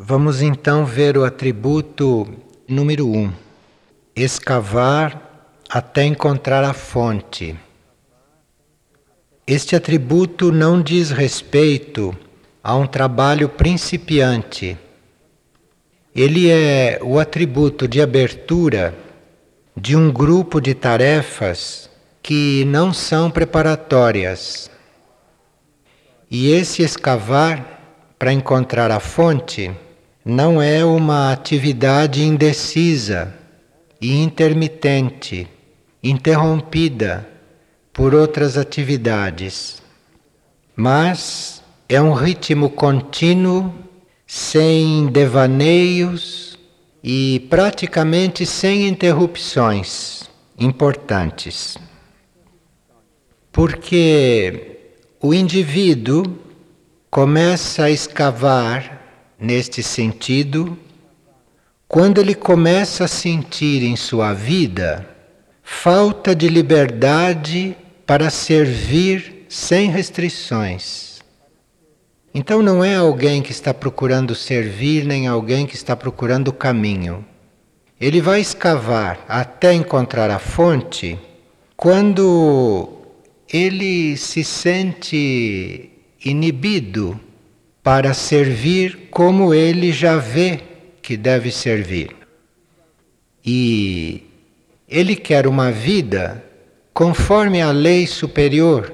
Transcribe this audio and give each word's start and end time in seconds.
Vamos 0.00 0.42
então 0.42 0.86
ver 0.86 1.18
o 1.18 1.24
atributo 1.24 2.24
número 2.68 3.08
1: 3.08 3.18
um, 3.18 3.32
escavar 4.14 5.50
até 5.68 6.04
encontrar 6.04 6.62
a 6.62 6.72
fonte. 6.72 7.58
Este 9.44 9.74
atributo 9.74 10.52
não 10.52 10.80
diz 10.80 11.10
respeito 11.10 12.16
a 12.62 12.76
um 12.76 12.86
trabalho 12.86 13.48
principiante. 13.48 14.78
Ele 16.14 16.48
é 16.48 17.00
o 17.02 17.18
atributo 17.18 17.88
de 17.88 18.00
abertura 18.00 18.96
de 19.76 19.96
um 19.96 20.12
grupo 20.12 20.60
de 20.60 20.74
tarefas 20.74 21.90
que 22.22 22.64
não 22.66 22.92
são 22.92 23.32
preparatórias. 23.32 24.70
E 26.30 26.52
esse 26.52 26.82
escavar 26.82 27.80
para 28.16 28.32
encontrar 28.32 28.92
a 28.92 29.00
fonte 29.00 29.74
não 30.28 30.60
é 30.60 30.84
uma 30.84 31.32
atividade 31.32 32.22
indecisa 32.22 33.34
e 33.98 34.14
intermitente, 34.22 35.48
interrompida 36.04 37.26
por 37.94 38.14
outras 38.14 38.58
atividades, 38.58 39.80
mas 40.76 41.62
é 41.88 41.98
um 41.98 42.12
ritmo 42.12 42.68
contínuo, 42.68 43.72
sem 44.26 45.06
devaneios 45.06 46.58
e 47.02 47.46
praticamente 47.48 48.44
sem 48.44 48.86
interrupções 48.86 50.28
importantes. 50.58 51.78
Porque 53.50 54.76
o 55.22 55.32
indivíduo 55.32 56.22
começa 57.10 57.84
a 57.84 57.90
escavar 57.90 58.97
neste 59.38 59.82
sentido 59.82 60.78
quando 61.86 62.20
ele 62.20 62.34
começa 62.34 63.04
a 63.04 63.08
sentir 63.08 63.82
em 63.82 63.96
sua 63.96 64.34
vida 64.34 65.08
falta 65.62 66.34
de 66.34 66.48
liberdade 66.48 67.76
para 68.06 68.28
servir 68.30 69.46
sem 69.48 69.90
restrições. 69.90 71.20
Então 72.34 72.62
não 72.62 72.84
é 72.84 72.96
alguém 72.96 73.42
que 73.42 73.52
está 73.52 73.72
procurando 73.72 74.34
servir, 74.34 75.04
nem 75.04 75.26
alguém 75.26 75.66
que 75.66 75.74
está 75.74 75.96
procurando 75.96 76.48
o 76.48 76.52
caminho. 76.52 77.24
Ele 78.00 78.20
vai 78.20 78.40
escavar 78.40 79.24
até 79.26 79.72
encontrar 79.72 80.30
a 80.30 80.38
fonte 80.38 81.18
quando 81.76 82.88
ele 83.52 84.16
se 84.16 84.44
sente 84.44 85.90
inibido 86.24 87.18
para 87.88 88.12
servir 88.12 89.08
como 89.10 89.54
ele 89.54 89.92
já 89.92 90.18
vê 90.18 90.60
que 91.00 91.16
deve 91.16 91.50
servir. 91.50 92.14
E 93.42 94.24
ele 94.86 95.16
quer 95.16 95.46
uma 95.46 95.72
vida 95.72 96.44
conforme 96.92 97.62
a 97.62 97.70
lei 97.70 98.06
superior 98.06 98.92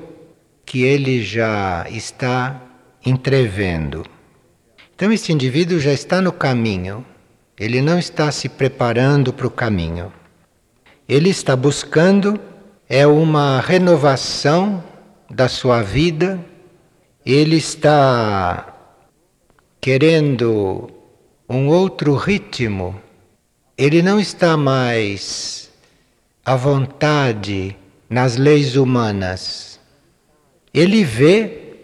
que 0.64 0.84
ele 0.84 1.24
já 1.24 1.84
está 1.90 2.62
entrevendo. 3.04 4.06
Então, 4.94 5.12
esse 5.12 5.32
indivíduo 5.32 5.80
já 5.80 5.92
está 5.92 6.20
no 6.20 6.30
caminho, 6.30 7.04
ele 7.58 7.82
não 7.82 7.98
está 7.98 8.30
se 8.30 8.48
preparando 8.48 9.32
para 9.32 9.48
o 9.48 9.50
caminho. 9.50 10.12
Ele 11.08 11.30
está 11.30 11.56
buscando 11.56 12.38
é 12.88 13.04
uma 13.04 13.60
renovação 13.60 14.84
da 15.28 15.48
sua 15.48 15.82
vida, 15.82 16.38
ele 17.26 17.56
está 17.56 18.70
querendo 19.84 20.88
um 21.46 21.68
outro 21.68 22.14
ritmo, 22.14 22.98
ele 23.76 24.00
não 24.00 24.18
está 24.18 24.56
mais 24.56 25.68
à 26.42 26.56
vontade 26.56 27.76
nas 28.08 28.38
leis 28.38 28.76
humanas. 28.76 29.78
Ele 30.72 31.04
vê 31.04 31.74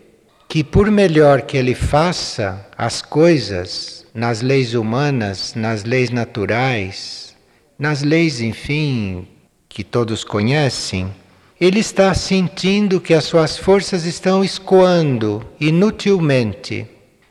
que, 0.49 0.65
por 0.65 0.91
melhor 0.91 1.43
que 1.43 1.59
ele 1.59 1.75
faça 1.75 2.67
as 2.75 3.03
coisas 3.03 4.07
nas 4.15 4.41
leis 4.41 4.73
humanas, 4.73 5.53
nas 5.55 5.85
leis 5.85 6.09
naturais, 6.09 7.37
nas 7.79 8.03
leis, 8.03 8.41
enfim, 8.41 9.29
que 9.69 9.85
todos 9.85 10.25
conhecem, 10.25 11.15
ele 11.61 11.81
está 11.81 12.15
sentindo 12.15 12.99
que 12.99 13.13
as 13.13 13.25
suas 13.25 13.59
forças 13.59 14.07
estão 14.07 14.43
escoando 14.43 15.45
inutilmente 15.61 16.89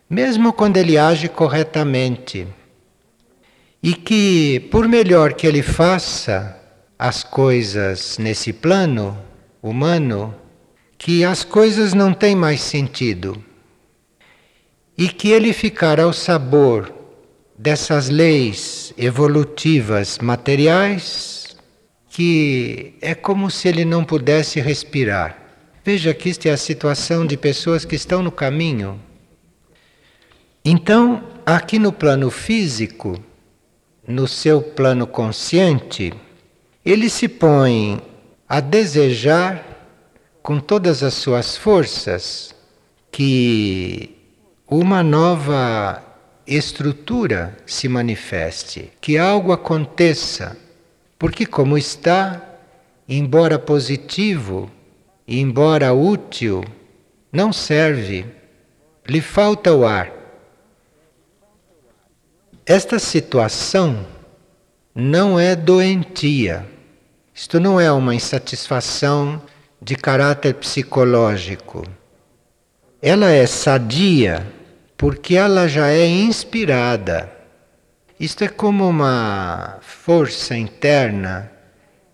mesmo 0.10 0.52
quando 0.52 0.78
ele 0.78 0.98
age 0.98 1.30
corretamente. 1.30 2.48
E 3.82 3.94
que, 3.94 4.68
por 4.72 4.88
melhor 4.88 5.34
que 5.34 5.46
ele 5.46 5.62
faça 5.62 6.58
as 6.98 7.24
coisas 7.24 8.18
nesse 8.18 8.52
plano 8.52 9.18
humano, 9.62 10.34
que 10.98 11.24
as 11.24 11.44
coisas 11.44 11.94
não 11.94 12.14
têm 12.14 12.36
mais 12.36 12.60
sentido. 12.60 13.42
E 14.98 15.08
que 15.08 15.30
ele 15.30 15.54
ficar 15.54 16.00
ao 16.00 16.12
sabor 16.12 16.94
dessas 17.58 18.10
leis 18.10 18.94
evolutivas 18.98 20.18
materiais, 20.20 21.56
que 22.10 22.96
é 23.02 23.16
como 23.16 23.50
se 23.50 23.70
ele 23.70 23.86
não 23.86 24.04
pudesse 24.04 24.60
respirar. 24.60 25.38
Veja 25.86 26.14
que 26.14 26.30
esta 26.30 26.50
é 26.50 26.52
a 26.52 26.58
situação 26.58 27.26
de 27.26 27.38
pessoas 27.38 27.86
que 27.86 27.96
estão 27.96 28.22
no 28.22 28.32
caminho 28.32 29.00
então, 30.64 31.24
aqui 31.46 31.80
no 31.80 31.92
plano 31.92 32.30
físico, 32.30 33.18
no 34.08 34.28
seu 34.28 34.62
plano 34.62 35.08
consciente, 35.08 36.14
ele 36.84 37.10
se 37.10 37.28
põe 37.28 38.02
a 38.48 38.60
desejar 38.60 39.64
com 40.42 40.60
todas 40.60 41.04
as 41.04 41.14
suas 41.14 41.56
forças 41.56 42.54
que 43.12 44.16
uma 44.68 45.04
nova 45.04 46.04
estrutura 46.46 47.58
se 47.66 47.88
manifeste, 47.88 48.92
que 49.00 49.18
algo 49.18 49.52
aconteça, 49.52 50.58
porque 51.18 51.46
como 51.46 51.78
está, 51.78 52.44
embora 53.08 53.60
positivo, 53.60 54.70
embora 55.28 55.94
útil, 55.94 56.64
não 57.32 57.54
serve, 57.54 58.26
lhe 59.08 59.22
falta 59.22 59.74
o 59.74 59.86
ar. 59.86 60.19
Esta 62.70 63.00
situação 63.00 64.06
não 64.94 65.40
é 65.40 65.56
doentia. 65.56 66.68
Isto 67.34 67.60
não 67.60 67.82
é 67.82 67.92
uma 67.92 68.14
insatisfação 68.14 69.42
de 69.82 69.96
caráter 69.96 70.54
psicológico. 70.54 71.84
Ela 73.02 73.32
é 73.32 73.48
sadia 73.48 74.46
porque 74.96 75.36
ela 75.36 75.68
já 75.68 75.88
é 75.88 76.06
inspirada. 76.06 77.28
Isto 78.20 78.44
é 78.44 78.48
como 78.48 78.88
uma 78.88 79.80
força 79.82 80.56
interna, 80.56 81.52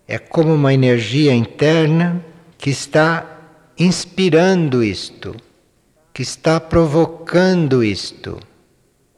é 0.07 0.17
como 0.17 0.53
uma 0.53 0.73
energia 0.73 1.33
interna 1.33 2.23
que 2.57 2.69
está 2.69 3.41
inspirando 3.77 4.81
isto, 4.81 5.35
que 6.13 6.21
está 6.21 6.61
provocando 6.61 7.83
isto. 7.83 8.39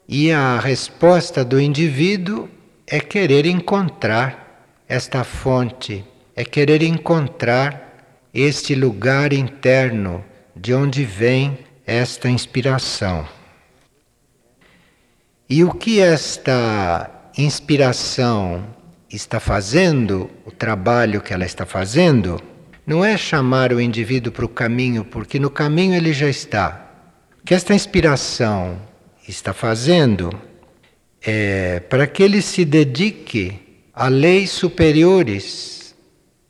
E 0.07 0.31
a 0.31 0.57
resposta 0.57 1.43
do 1.43 1.59
indivíduo 1.59 2.47
é 2.85 2.99
querer 2.99 3.45
encontrar 3.45 4.63
esta 4.87 5.25
fonte, 5.25 6.05
é 6.33 6.45
querer 6.45 6.81
encontrar 6.81 8.31
este 8.33 8.73
lugar 8.73 9.33
interno 9.33 10.23
de 10.55 10.73
onde 10.73 11.03
vem 11.03 11.59
esta 11.85 12.29
inspiração. 12.29 13.27
E 15.49 15.61
o 15.63 15.73
que 15.73 15.99
esta 15.99 17.09
inspiração 17.37 18.65
está 19.09 19.41
fazendo, 19.41 20.29
o 20.45 20.51
trabalho 20.51 21.21
que 21.21 21.33
ela 21.33 21.45
está 21.45 21.65
fazendo, 21.65 22.41
não 22.85 23.03
é 23.03 23.17
chamar 23.17 23.73
o 23.73 23.81
indivíduo 23.81 24.31
para 24.31 24.45
o 24.45 24.49
caminho, 24.49 25.03
porque 25.03 25.37
no 25.37 25.49
caminho 25.49 25.95
ele 25.95 26.13
já 26.13 26.29
está. 26.29 26.91
Que 27.45 27.53
esta 27.53 27.73
inspiração 27.73 28.86
está 29.27 29.53
fazendo 29.53 30.29
é 31.21 31.79
para 31.81 32.07
que 32.07 32.23
ele 32.23 32.41
se 32.41 32.63
dedique 32.63 33.59
a 33.93 34.07
leis 34.07 34.51
superiores 34.51 35.95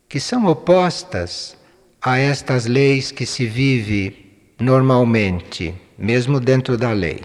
que 0.07 0.19
são 0.19 0.45
opostas 0.45 1.57
a 2.01 2.17
estas 2.17 2.65
leis 2.65 3.11
que 3.11 3.25
se 3.25 3.45
vive 3.45 4.53
normalmente, 4.59 5.73
mesmo 5.97 6.39
dentro 6.39 6.77
da 6.77 6.91
lei. 6.91 7.21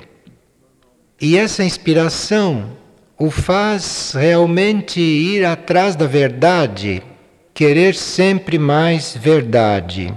E 1.21 1.37
essa 1.37 1.63
inspiração 1.63 2.77
o 3.19 3.31
faz 3.31 4.13
realmente 4.15 5.01
ir 5.01 5.45
atrás 5.45 5.95
da 5.95 6.07
verdade, 6.07 7.03
querer 7.55 7.95
sempre 7.95 8.59
mais 8.59 9.17
verdade. 9.17 10.13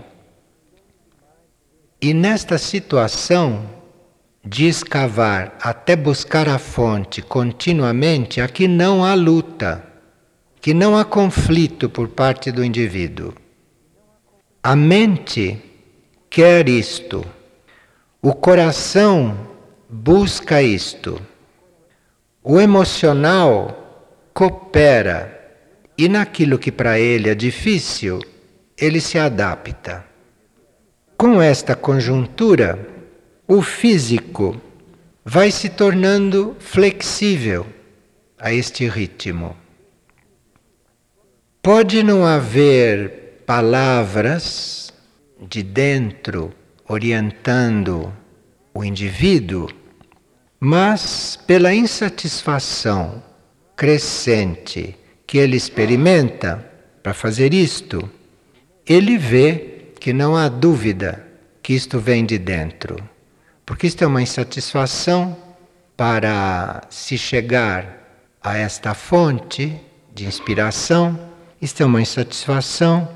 E 2.01 2.13
nesta 2.13 2.57
situação, 2.57 3.74
de 4.45 4.67
escavar 4.67 5.57
até 5.59 5.95
buscar 5.95 6.47
a 6.47 6.59
fonte 6.59 7.21
continuamente, 7.21 8.39
aqui 8.39 8.67
não 8.67 9.03
há 9.03 9.15
luta, 9.15 9.83
que 10.61 10.71
não 10.71 10.95
há 10.95 11.03
conflito 11.03 11.89
por 11.89 12.09
parte 12.09 12.51
do 12.51 12.63
indivíduo. 12.63 13.33
A 14.61 14.75
mente 14.75 15.59
quer 16.29 16.69
isto, 16.69 17.25
o 18.21 18.33
coração 18.33 19.35
busca 19.89 20.61
isto, 20.61 21.19
o 22.43 22.59
emocional 22.59 24.29
coopera 24.31 25.31
e 25.97 26.07
naquilo 26.07 26.59
que 26.59 26.71
para 26.71 26.99
ele 26.99 27.29
é 27.29 27.35
difícil, 27.35 28.19
ele 28.77 29.01
se 29.01 29.17
adapta. 29.17 30.05
Com 31.17 31.41
esta 31.41 31.75
conjuntura, 31.75 32.94
o 33.47 33.61
físico 33.61 34.59
vai 35.23 35.51
se 35.51 35.69
tornando 35.69 36.55
flexível 36.59 37.65
a 38.39 38.51
este 38.51 38.87
ritmo. 38.87 39.55
Pode 41.61 42.03
não 42.03 42.25
haver 42.25 43.41
palavras 43.45 44.93
de 45.47 45.61
dentro 45.61 46.53
orientando 46.87 48.11
o 48.73 48.83
indivíduo, 48.83 49.69
mas 50.59 51.37
pela 51.47 51.73
insatisfação 51.73 53.23
crescente 53.75 54.97
que 55.27 55.37
ele 55.37 55.55
experimenta 55.55 56.65
para 57.03 57.13
fazer 57.13 57.53
isto, 57.53 58.09
ele 58.85 59.17
vê 59.17 59.91
que 59.99 60.13
não 60.13 60.35
há 60.35 60.47
dúvida 60.47 61.25
que 61.61 61.73
isto 61.73 61.99
vem 61.99 62.25
de 62.25 62.37
dentro. 62.37 62.95
Porque 63.65 63.87
isto 63.87 64.03
é 64.03 64.07
uma 64.07 64.21
insatisfação 64.21 65.35
para 65.97 66.83
se 66.89 67.17
chegar 67.17 68.03
a 68.41 68.57
esta 68.57 68.93
fonte 68.93 69.75
de 70.13 70.25
inspiração, 70.25 71.19
isto 71.61 71.81
é 71.81 71.85
uma 71.85 72.01
insatisfação 72.01 73.09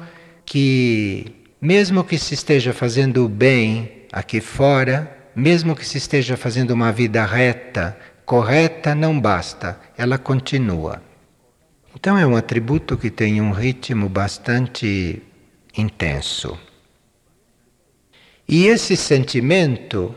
que, 0.46 1.36
mesmo 1.62 2.04
que 2.04 2.18
se 2.18 2.34
esteja 2.34 2.74
fazendo 2.74 3.25
o 3.25 3.30
bem 3.30 4.06
aqui 4.12 4.42
fora, 4.42 5.16
mesmo 5.36 5.75
que 5.75 5.86
se 5.86 6.00
esteja 6.00 6.36
fazendo 6.36 6.72
uma 6.72 6.92
vida 6.92 7.24
reta, 7.25 7.95
correta, 8.25 8.95
não 8.95 9.19
basta, 9.19 9.80
ela 9.95 10.18
continua. 10.18 11.02
Então 11.95 12.18
é 12.18 12.25
um 12.25 12.36
atributo 12.36 12.98
que 12.98 13.12
tem 13.12 13.40
um 13.40 13.52
ritmo 13.52 14.10
bastante 14.10 15.22
intenso. 15.78 16.57
E 18.48 18.66
esse 18.66 18.98
sentimento 18.98 20.16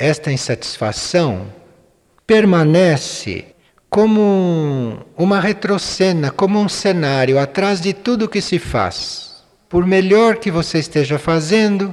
esta 0.00 0.32
insatisfação 0.32 1.52
permanece 2.26 3.44
como 3.90 5.04
uma 5.14 5.38
retrocena, 5.38 6.30
como 6.30 6.58
um 6.58 6.70
cenário 6.70 7.38
atrás 7.38 7.82
de 7.82 7.92
tudo 7.92 8.28
que 8.28 8.40
se 8.40 8.58
faz. 8.58 9.44
Por 9.68 9.86
melhor 9.86 10.36
que 10.36 10.50
você 10.50 10.78
esteja 10.78 11.18
fazendo, 11.18 11.92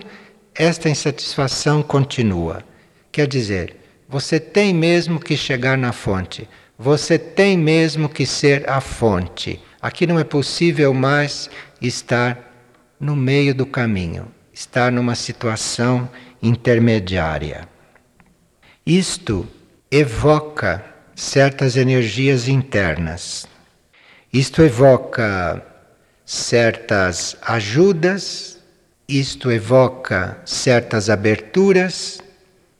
esta 0.55 0.89
insatisfação 0.89 1.83
continua. 1.83 2.63
Quer 3.11 3.27
dizer, 3.27 3.75
você 4.07 4.39
tem 4.39 4.73
mesmo 4.73 5.19
que 5.19 5.35
chegar 5.35 5.77
na 5.77 5.91
fonte, 5.91 6.47
você 6.79 7.19
tem 7.19 7.57
mesmo 7.57 8.07
que 8.07 8.25
ser 8.25 8.69
a 8.69 8.79
fonte. 8.79 9.59
Aqui 9.81 10.07
não 10.07 10.17
é 10.17 10.23
possível 10.23 10.93
mais 10.93 11.49
estar 11.81 12.53
no 12.97 13.17
meio 13.17 13.53
do 13.53 13.65
caminho, 13.65 14.31
estar 14.53 14.93
numa 14.93 15.13
situação 15.13 16.09
intermediária. 16.41 17.67
Isto 18.87 19.45
evoca 19.91 20.81
certas 21.13 21.75
energias 21.75 22.47
internas. 22.47 23.45
Isto 24.31 24.61
evoca 24.61 25.61
certas 26.25 27.35
ajudas, 27.41 28.59
isto 29.05 29.51
evoca 29.51 30.41
certas 30.45 31.09
aberturas 31.09 32.21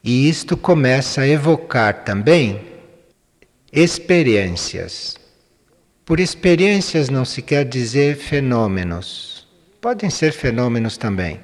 e 0.02 0.30
isto 0.30 0.56
começa 0.56 1.24
a 1.24 1.28
evocar 1.28 2.06
também 2.06 2.62
experiências. 3.74 5.18
Por 6.06 6.22
experiências 6.22 7.10
não 7.10 7.26
se 7.26 7.42
quer 7.42 7.66
dizer 7.66 8.16
fenômenos. 8.16 9.46
Podem 9.82 10.10
ser 10.10 10.32
fenômenos 10.32 10.96
também. 10.96 11.42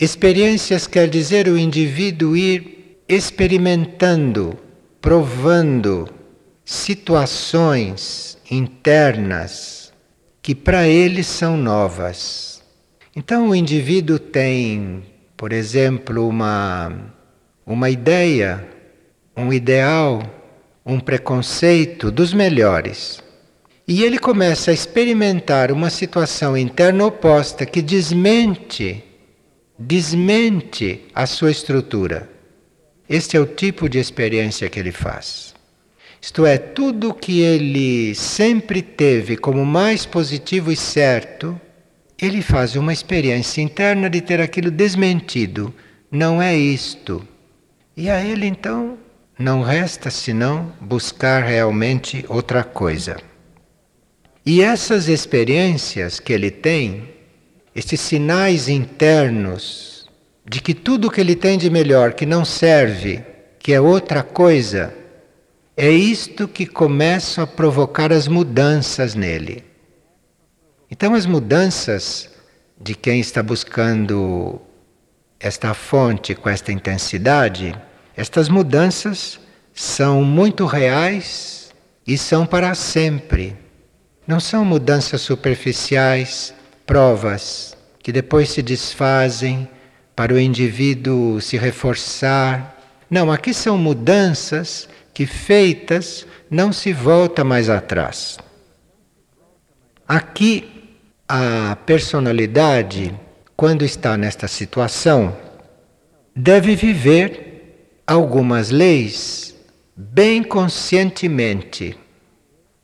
Experiências 0.00 0.86
quer 0.86 1.10
dizer 1.10 1.46
o 1.46 1.58
indivíduo 1.58 2.34
ir 2.34 2.81
experimentando, 3.08 4.58
provando 5.00 6.08
situações 6.64 8.38
internas 8.50 9.92
que 10.40 10.54
para 10.54 10.88
ele 10.88 11.22
são 11.22 11.56
novas. 11.56 12.62
Então 13.14 13.50
o 13.50 13.54
indivíduo 13.54 14.18
tem, 14.18 15.04
por 15.36 15.52
exemplo, 15.52 16.26
uma, 16.26 17.12
uma 17.66 17.90
ideia, 17.90 18.66
um 19.36 19.52
ideal, 19.52 20.22
um 20.84 20.98
preconceito 20.98 22.10
dos 22.10 22.32
melhores. 22.32 23.22
E 23.86 24.02
ele 24.02 24.18
começa 24.18 24.70
a 24.70 24.74
experimentar 24.74 25.70
uma 25.70 25.90
situação 25.90 26.56
interna 26.56 27.04
oposta 27.04 27.66
que 27.66 27.82
desmente, 27.82 29.04
desmente 29.78 31.02
a 31.14 31.26
sua 31.26 31.50
estrutura. 31.50 32.31
Este 33.12 33.36
é 33.36 33.40
o 33.40 33.44
tipo 33.44 33.90
de 33.90 33.98
experiência 33.98 34.70
que 34.70 34.80
ele 34.80 34.90
faz. 34.90 35.54
Isto 36.18 36.46
é, 36.46 36.56
tudo 36.56 37.12
que 37.12 37.40
ele 37.42 38.14
sempre 38.14 38.80
teve 38.80 39.36
como 39.36 39.66
mais 39.66 40.06
positivo 40.06 40.72
e 40.72 40.76
certo, 40.76 41.60
ele 42.18 42.40
faz 42.40 42.74
uma 42.74 42.90
experiência 42.90 43.60
interna 43.60 44.08
de 44.08 44.22
ter 44.22 44.40
aquilo 44.40 44.70
desmentido. 44.70 45.74
Não 46.10 46.40
é 46.40 46.56
isto. 46.56 47.22
E 47.94 48.08
a 48.08 48.24
ele 48.24 48.46
então 48.46 48.96
não 49.38 49.60
resta 49.60 50.10
senão 50.10 50.72
buscar 50.80 51.42
realmente 51.42 52.24
outra 52.30 52.64
coisa. 52.64 53.18
E 54.46 54.62
essas 54.62 55.06
experiências 55.06 56.18
que 56.18 56.32
ele 56.32 56.50
tem, 56.50 57.10
estes 57.74 58.00
sinais 58.00 58.70
internos 58.70 59.91
de 60.44 60.60
que 60.60 60.74
tudo 60.74 61.10
que 61.10 61.20
ele 61.20 61.36
tem 61.36 61.56
de 61.56 61.70
melhor, 61.70 62.14
que 62.14 62.26
não 62.26 62.44
serve, 62.44 63.24
que 63.58 63.72
é 63.72 63.80
outra 63.80 64.22
coisa, 64.22 64.94
é 65.76 65.90
isto 65.90 66.48
que 66.48 66.66
começa 66.66 67.42
a 67.42 67.46
provocar 67.46 68.12
as 68.12 68.28
mudanças 68.28 69.14
nele. 69.14 69.64
Então, 70.90 71.14
as 71.14 71.24
mudanças 71.24 72.28
de 72.80 72.94
quem 72.94 73.20
está 73.20 73.42
buscando 73.42 74.60
esta 75.38 75.72
fonte 75.72 76.34
com 76.34 76.48
esta 76.48 76.72
intensidade, 76.72 77.74
estas 78.16 78.48
mudanças 78.48 79.40
são 79.72 80.22
muito 80.22 80.66
reais 80.66 81.72
e 82.06 82.18
são 82.18 82.44
para 82.44 82.74
sempre. 82.74 83.56
Não 84.26 84.38
são 84.38 84.64
mudanças 84.64 85.20
superficiais, 85.20 86.52
provas 86.84 87.76
que 88.02 88.12
depois 88.12 88.50
se 88.50 88.62
desfazem 88.62 89.68
para 90.14 90.34
o 90.34 90.38
indivíduo 90.38 91.40
se 91.40 91.56
reforçar. 91.56 92.78
Não, 93.10 93.30
aqui 93.30 93.52
são 93.52 93.76
mudanças 93.78 94.88
que 95.14 95.26
feitas 95.26 96.26
não 96.50 96.72
se 96.72 96.92
volta 96.92 97.44
mais 97.44 97.68
atrás. 97.68 98.38
Aqui 100.06 100.68
a 101.28 101.76
personalidade, 101.86 103.14
quando 103.56 103.84
está 103.84 104.16
nesta 104.16 104.46
situação, 104.46 105.34
deve 106.36 106.76
viver 106.76 107.88
algumas 108.06 108.70
leis 108.70 109.54
bem 109.96 110.42
conscientemente. 110.42 111.96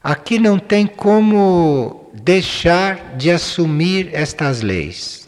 Aqui 0.03 0.39
não 0.39 0.59
tem 0.59 0.87
como 0.87 2.11
deixar 2.15 3.17
de 3.17 3.31
assumir 3.31 4.11
estas 4.13 4.63
leis. 4.63 5.28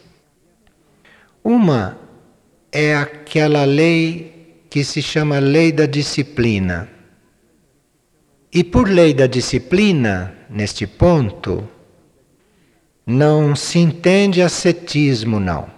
Uma 1.42 1.98
é 2.70 2.94
aquela 2.94 3.64
lei 3.64 4.64
que 4.68 4.84
se 4.84 5.00
chama 5.02 5.38
lei 5.38 5.72
da 5.72 5.86
disciplina. 5.86 6.88
E 8.52 8.62
por 8.62 8.88
lei 8.88 9.14
da 9.14 9.26
disciplina, 9.26 10.34
neste 10.48 10.86
ponto, 10.86 11.68
não 13.06 13.56
se 13.56 13.78
entende 13.78 14.42
ascetismo, 14.42 15.40
não. 15.40 15.68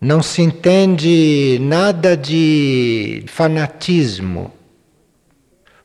Não 0.00 0.22
se 0.22 0.42
entende 0.42 1.58
nada 1.60 2.16
de 2.16 3.24
fanatismo. 3.26 4.52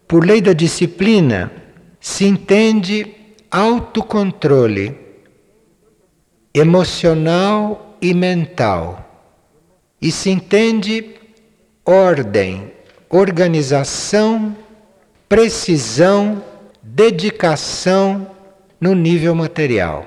Por 0.08 0.26
lei 0.26 0.42
da 0.42 0.54
disciplina, 0.54 1.52
se 2.00 2.26
entende 2.26 3.16
autocontrole 3.50 4.98
emocional 6.54 7.93
e 8.04 8.14
mental. 8.14 9.10
E 10.02 10.12
se 10.12 10.30
entende 10.30 11.16
ordem, 11.86 12.74
organização, 13.10 14.56
precisão, 15.30 16.44
dedicação 16.82 18.30
no 18.80 18.94
nível 18.94 19.34
material. 19.34 20.06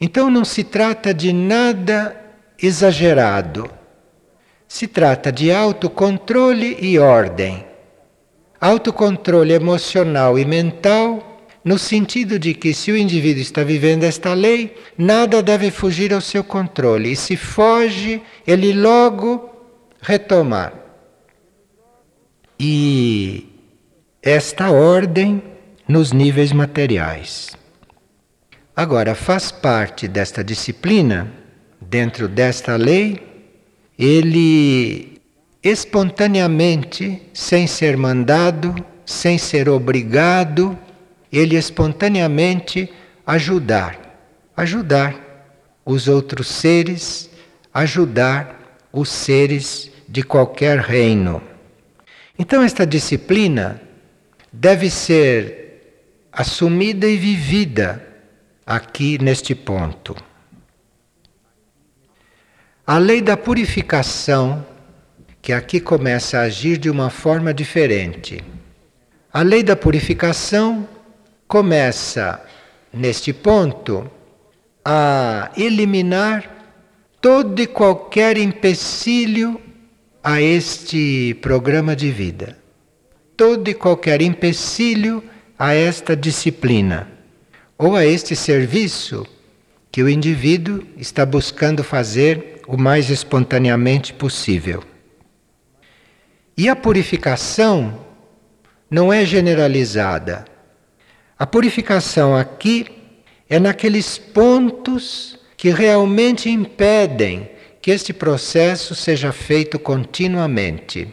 Então 0.00 0.28
não 0.28 0.44
se 0.44 0.64
trata 0.64 1.14
de 1.14 1.32
nada 1.32 2.20
exagerado. 2.60 3.70
Se 4.66 4.88
trata 4.88 5.30
de 5.30 5.52
autocontrole 5.52 6.76
e 6.80 6.98
ordem. 6.98 7.64
Autocontrole 8.60 9.52
emocional 9.52 10.36
e 10.36 10.44
mental 10.44 11.33
no 11.64 11.78
sentido 11.78 12.38
de 12.38 12.52
que 12.52 12.74
se 12.74 12.92
o 12.92 12.96
indivíduo 12.96 13.40
está 13.40 13.64
vivendo 13.64 14.04
esta 14.04 14.34
lei, 14.34 14.76
nada 14.98 15.42
deve 15.42 15.70
fugir 15.70 16.12
ao 16.12 16.20
seu 16.20 16.44
controle, 16.44 17.12
e 17.12 17.16
se 17.16 17.36
foge, 17.36 18.20
ele 18.46 18.72
logo 18.74 19.50
retomar. 20.00 20.74
E 22.60 23.48
esta 24.22 24.70
ordem 24.70 25.42
nos 25.88 26.12
níveis 26.12 26.52
materiais. 26.52 27.56
Agora, 28.76 29.14
faz 29.14 29.50
parte 29.50 30.06
desta 30.06 30.44
disciplina, 30.44 31.32
dentro 31.80 32.28
desta 32.28 32.76
lei, 32.76 33.22
ele 33.98 35.20
espontaneamente, 35.62 37.22
sem 37.32 37.66
ser 37.66 37.96
mandado, 37.96 38.74
sem 39.06 39.38
ser 39.38 39.68
obrigado, 39.68 40.78
ele 41.36 41.56
espontaneamente 41.56 42.92
ajudar, 43.26 43.98
ajudar 44.56 45.14
os 45.84 46.06
outros 46.06 46.46
seres, 46.46 47.28
ajudar 47.72 48.78
os 48.92 49.08
seres 49.08 49.90
de 50.08 50.22
qualquer 50.22 50.78
reino. 50.78 51.42
Então, 52.38 52.62
esta 52.62 52.86
disciplina 52.86 53.80
deve 54.52 54.88
ser 54.88 55.64
assumida 56.32 57.06
e 57.06 57.16
vivida 57.16 58.06
aqui 58.64 59.18
neste 59.22 59.54
ponto. 59.54 60.16
A 62.86 62.98
lei 62.98 63.20
da 63.20 63.36
purificação, 63.36 64.64
que 65.42 65.52
aqui 65.52 65.80
começa 65.80 66.38
a 66.38 66.42
agir 66.42 66.78
de 66.78 66.90
uma 66.90 67.10
forma 67.10 67.52
diferente. 67.52 68.44
A 69.32 69.42
lei 69.42 69.62
da 69.62 69.74
purificação 69.74 70.88
começa, 71.46 72.40
neste 72.92 73.32
ponto, 73.32 74.10
a 74.84 75.50
eliminar 75.56 76.50
todo 77.20 77.60
e 77.60 77.66
qualquer 77.66 78.36
empecilho 78.36 79.60
a 80.22 80.40
este 80.40 81.34
programa 81.40 81.94
de 81.94 82.10
vida. 82.10 82.58
Todo 83.36 83.68
e 83.68 83.74
qualquer 83.74 84.22
empecilho 84.22 85.22
a 85.58 85.74
esta 85.74 86.16
disciplina 86.16 87.08
ou 87.76 87.96
a 87.96 88.04
este 88.04 88.36
serviço 88.36 89.26
que 89.90 90.02
o 90.02 90.08
indivíduo 90.08 90.84
está 90.96 91.24
buscando 91.24 91.84
fazer 91.84 92.60
o 92.66 92.76
mais 92.76 93.10
espontaneamente 93.10 94.12
possível. 94.12 94.82
E 96.56 96.68
a 96.68 96.76
purificação 96.76 98.00
não 98.90 99.12
é 99.12 99.24
generalizada. 99.24 100.44
A 101.44 101.46
purificação 101.46 102.34
aqui 102.34 102.86
é 103.50 103.60
naqueles 103.60 104.16
pontos 104.16 105.38
que 105.58 105.68
realmente 105.68 106.48
impedem 106.48 107.50
que 107.82 107.90
este 107.90 108.14
processo 108.14 108.94
seja 108.94 109.30
feito 109.30 109.78
continuamente. 109.78 111.06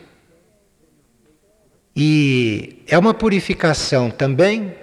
E 1.94 2.82
é 2.88 2.98
uma 2.98 3.14
purificação 3.14 4.10
também 4.10 4.74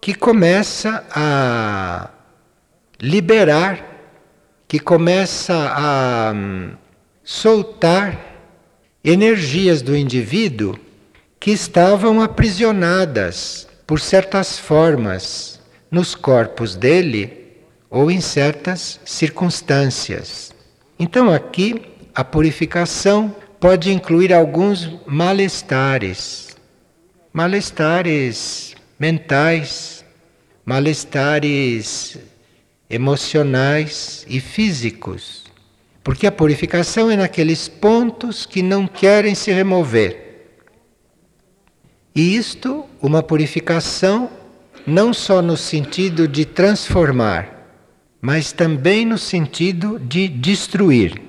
que 0.00 0.14
começa 0.14 1.04
a 1.10 2.08
liberar, 2.98 3.84
que 4.66 4.78
começa 4.78 5.52
a 5.54 6.32
hum, 6.34 6.70
soltar 7.22 8.18
energias 9.04 9.82
do 9.82 9.94
indivíduo 9.94 10.78
que 11.38 11.50
estavam 11.50 12.22
aprisionadas 12.22 13.70
por 13.92 14.00
certas 14.00 14.58
formas 14.58 15.60
nos 15.90 16.14
corpos 16.14 16.74
dele 16.74 17.58
ou 17.90 18.10
em 18.10 18.22
certas 18.22 18.98
circunstâncias. 19.04 20.50
Então 20.98 21.30
aqui 21.30 21.92
a 22.14 22.24
purificação 22.24 23.36
pode 23.60 23.92
incluir 23.92 24.32
alguns 24.32 24.90
malestares, 25.04 26.56
malestares 27.34 28.74
mentais, 28.98 30.02
malestares 30.64 32.16
emocionais 32.88 34.24
e 34.26 34.40
físicos. 34.40 35.44
Porque 36.02 36.26
a 36.26 36.32
purificação 36.32 37.10
é 37.10 37.16
naqueles 37.16 37.68
pontos 37.68 38.46
que 38.46 38.62
não 38.62 38.86
querem 38.86 39.34
se 39.34 39.52
remover. 39.52 40.21
E 42.14 42.36
isto, 42.36 42.84
uma 43.00 43.22
purificação, 43.22 44.30
não 44.86 45.14
só 45.14 45.40
no 45.40 45.56
sentido 45.56 46.28
de 46.28 46.44
transformar, 46.44 47.62
mas 48.20 48.52
também 48.52 49.06
no 49.06 49.16
sentido 49.16 49.98
de 49.98 50.28
destruir. 50.28 51.20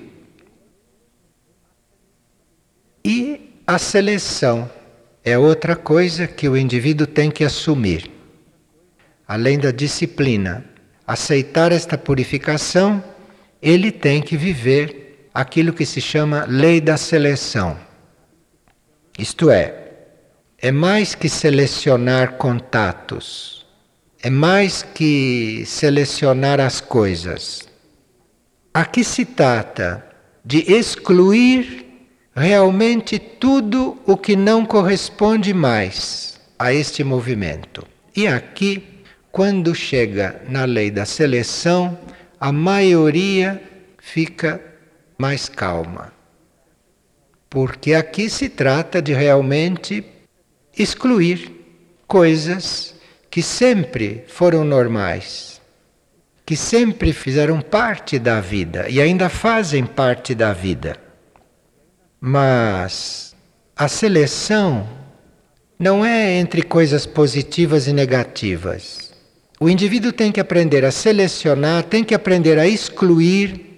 E 3.04 3.50
a 3.66 3.78
seleção 3.78 4.70
é 5.24 5.38
outra 5.38 5.74
coisa 5.74 6.26
que 6.26 6.48
o 6.48 6.56
indivíduo 6.56 7.06
tem 7.06 7.30
que 7.30 7.44
assumir. 7.44 8.10
Além 9.26 9.58
da 9.58 9.70
disciplina, 9.70 10.64
aceitar 11.06 11.72
esta 11.72 11.96
purificação, 11.96 13.02
ele 13.60 13.90
tem 13.90 14.20
que 14.20 14.36
viver 14.36 15.28
aquilo 15.32 15.72
que 15.72 15.86
se 15.86 16.00
chama 16.00 16.44
lei 16.46 16.80
da 16.80 16.96
seleção. 16.96 17.78
Isto 19.18 19.50
é, 19.50 19.83
é 20.64 20.72
mais 20.72 21.14
que 21.14 21.28
selecionar 21.28 22.38
contatos, 22.38 23.66
é 24.22 24.30
mais 24.30 24.82
que 24.82 25.62
selecionar 25.66 26.58
as 26.58 26.80
coisas. 26.80 27.68
Aqui 28.72 29.04
se 29.04 29.26
trata 29.26 30.02
de 30.42 30.60
excluir 30.60 31.84
realmente 32.34 33.18
tudo 33.18 33.98
o 34.06 34.16
que 34.16 34.34
não 34.34 34.64
corresponde 34.64 35.52
mais 35.52 36.40
a 36.58 36.72
este 36.72 37.04
movimento. 37.04 37.86
E 38.16 38.26
aqui, 38.26 39.02
quando 39.30 39.74
chega 39.74 40.40
na 40.48 40.64
lei 40.64 40.90
da 40.90 41.04
seleção, 41.04 41.98
a 42.40 42.50
maioria 42.50 43.62
fica 43.98 44.62
mais 45.18 45.46
calma. 45.46 46.10
Porque 47.50 47.92
aqui 47.92 48.30
se 48.30 48.48
trata 48.48 49.02
de 49.02 49.12
realmente 49.12 50.13
excluir 50.76 51.50
coisas 52.06 52.94
que 53.30 53.42
sempre 53.42 54.24
foram 54.28 54.64
normais, 54.64 55.60
que 56.46 56.56
sempre 56.56 57.12
fizeram 57.12 57.60
parte 57.60 58.18
da 58.18 58.40
vida 58.40 58.88
e 58.88 59.00
ainda 59.00 59.28
fazem 59.28 59.84
parte 59.84 60.34
da 60.34 60.52
vida. 60.52 60.96
Mas 62.20 63.34
a 63.76 63.88
seleção 63.88 64.88
não 65.78 66.04
é 66.04 66.32
entre 66.34 66.62
coisas 66.62 67.06
positivas 67.06 67.86
e 67.88 67.92
negativas. 67.92 69.12
O 69.58 69.68
indivíduo 69.68 70.12
tem 70.12 70.30
que 70.30 70.40
aprender 70.40 70.84
a 70.84 70.90
selecionar, 70.90 71.84
tem 71.84 72.04
que 72.04 72.14
aprender 72.14 72.58
a 72.58 72.66
excluir 72.66 73.74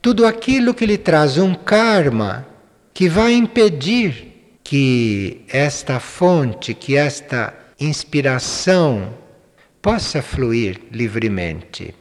tudo 0.00 0.26
aquilo 0.26 0.74
que 0.74 0.84
lhe 0.84 0.98
traz 0.98 1.38
um 1.38 1.54
karma 1.54 2.46
que 2.92 3.08
vai 3.08 3.32
impedir 3.32 4.31
que 4.72 5.42
esta 5.48 6.00
fonte, 6.00 6.72
que 6.72 6.96
esta 6.96 7.52
inspiração 7.78 9.12
possa 9.82 10.22
fluir 10.22 10.80
livremente. 10.90 11.94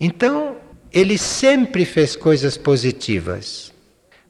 Então, 0.00 0.56
ele 0.92 1.16
sempre 1.16 1.84
fez 1.84 2.16
coisas 2.16 2.56
positivas, 2.56 3.72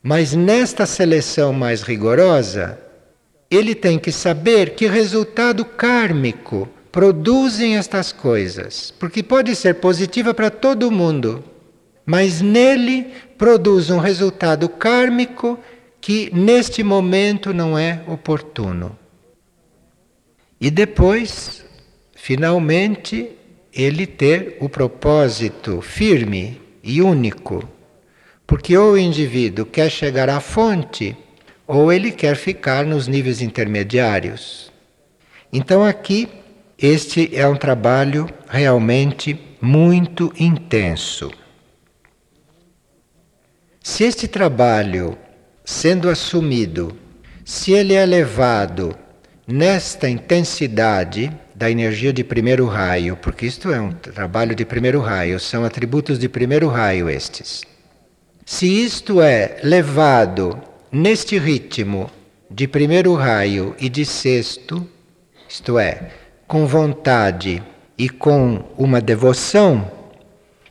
mas 0.03 0.35
nesta 0.35 0.85
seleção 0.85 1.55
mais 1.55 1.81
rigorosa, 1.81 2.79
ele 3.51 3.75
tem 3.75 3.99
que 3.99 4.13
saber 4.13 4.75
que 4.75 4.87
resultado 4.87 5.65
kármico 5.65 6.69
produzem 6.91 7.79
estas 7.79 8.13
coisas, 8.13 8.93
porque 8.99 9.23
pode 9.23 9.57
ser 9.57 9.77
positiva 9.77 10.35
para 10.35 10.51
todo 10.51 10.91
mundo, 10.91 11.43
mas 12.05 12.43
nele 12.43 13.07
produz 13.39 13.89
um 13.89 13.99
resultado 13.99 14.69
kármico 14.69 15.59
que 16.03 16.35
neste 16.35 16.83
momento 16.83 17.55
não 17.55 17.79
é 17.79 18.03
oportuno. 18.09 18.99
E 20.61 20.69
depois, 20.69 21.65
finalmente, 22.15 23.31
ele 23.73 24.07
ter 24.07 24.59
o 24.61 24.69
propósito 24.69 25.81
firme 25.81 26.61
e 26.83 27.01
único, 27.01 27.67
Porque 28.45 28.77
ou 28.77 28.93
o 28.93 28.99
indivíduo 28.99 29.65
quer 29.65 29.91
chegar 29.91 30.29
à 30.29 30.41
fonte, 30.41 31.17
ou 31.67 31.91
ele 31.91 32.11
quer 32.11 32.37
ficar 32.37 32.85
nos 32.85 33.07
níveis 33.07 33.41
intermediários. 33.41 34.71
Então 35.51 35.83
aqui 35.85 36.29
este 36.77 37.35
é 37.35 37.47
um 37.47 37.57
trabalho 37.57 38.29
realmente 38.49 39.39
muito 39.61 40.33
intenso. 40.39 41.31
Se 43.81 44.05
este 44.05 44.27
trabalho, 44.29 45.17
sendo 45.65 46.09
assumido, 46.09 46.97
se 47.45 47.73
ele 47.73 47.95
é 47.95 48.05
levado 48.05 48.97
nesta 49.47 50.09
intensidade 50.09 51.31
da 51.55 51.71
energia 51.71 52.13
de 52.13 52.25
primeiro 52.25 52.67
raio, 52.67 53.17
porque 53.17 53.47
isto 53.47 53.73
é 53.73 53.81
um 53.81 53.93
trabalho 53.93 54.55
de 54.55 54.65
primeiro 54.65 55.01
raio, 55.01 55.39
são 55.39 55.65
atributos 55.65 56.19
de 56.19 56.29
primeiro 56.29 56.69
raio 56.69 57.09
estes. 57.09 57.63
Se 58.45 58.67
isto 58.67 59.21
é 59.21 59.61
levado 59.63 60.61
neste 60.91 61.39
ritmo 61.39 62.11
de 62.51 62.67
primeiro 62.67 63.15
raio 63.15 63.75
e 63.79 63.89
de 63.89 64.05
sexto, 64.05 64.87
isto 65.49 65.79
é, 65.79 66.11
com 66.47 66.67
vontade 66.67 67.63
e 67.97 68.09
com 68.09 68.65
uma 68.77 69.01
devoção, 69.01 69.91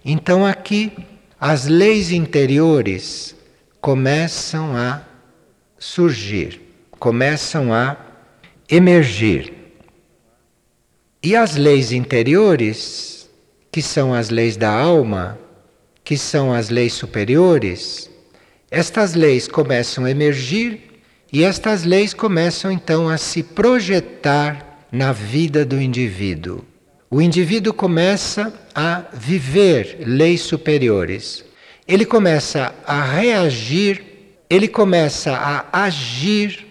então 0.03 0.45
aqui 0.45 0.91
as 1.39 1.67
leis 1.67 2.12
interiores 2.12 3.36
começam 3.82 4.76
a 4.78 5.02
surgir, 5.80 6.62
começam 7.00 7.74
a 7.74 7.98
emergir. 8.70 9.54
E 11.24 11.36
as 11.36 11.56
leis 11.56 11.92
interiores, 11.92 13.30
que 13.72 13.82
são 13.82 14.14
as 14.14 14.30
leis 14.30 14.56
da 14.56 14.72
alma, 14.72 15.38
que 16.04 16.16
são 16.16 16.54
as 16.54 16.70
leis 16.70 16.94
superiores, 16.94 18.10
estas 18.70 19.16
leis 19.16 19.48
começam 19.48 20.06
a 20.06 20.12
emergir 20.12 21.02
e 21.34 21.44
estas 21.44 21.84
leis 21.84 22.14
começam 22.14 22.72
então 22.72 23.10
a 23.10 23.18
se 23.18 23.42
projetar 23.42 24.86
na 24.92 25.12
vida 25.12 25.66
do 25.66 25.82
indivíduo. 25.82 26.64
O 27.10 27.22
indivíduo 27.22 27.74
começa 27.74 28.54
a 28.76 29.06
viver 29.14 29.98
leis 30.06 30.42
superiores. 30.42 31.44
Ele 31.91 32.05
começa 32.05 32.74
a 32.88 33.03
reagir, 33.03 34.01
ele 34.50 34.69
começa 34.69 35.33
a 35.33 35.83
agir, 35.83 36.65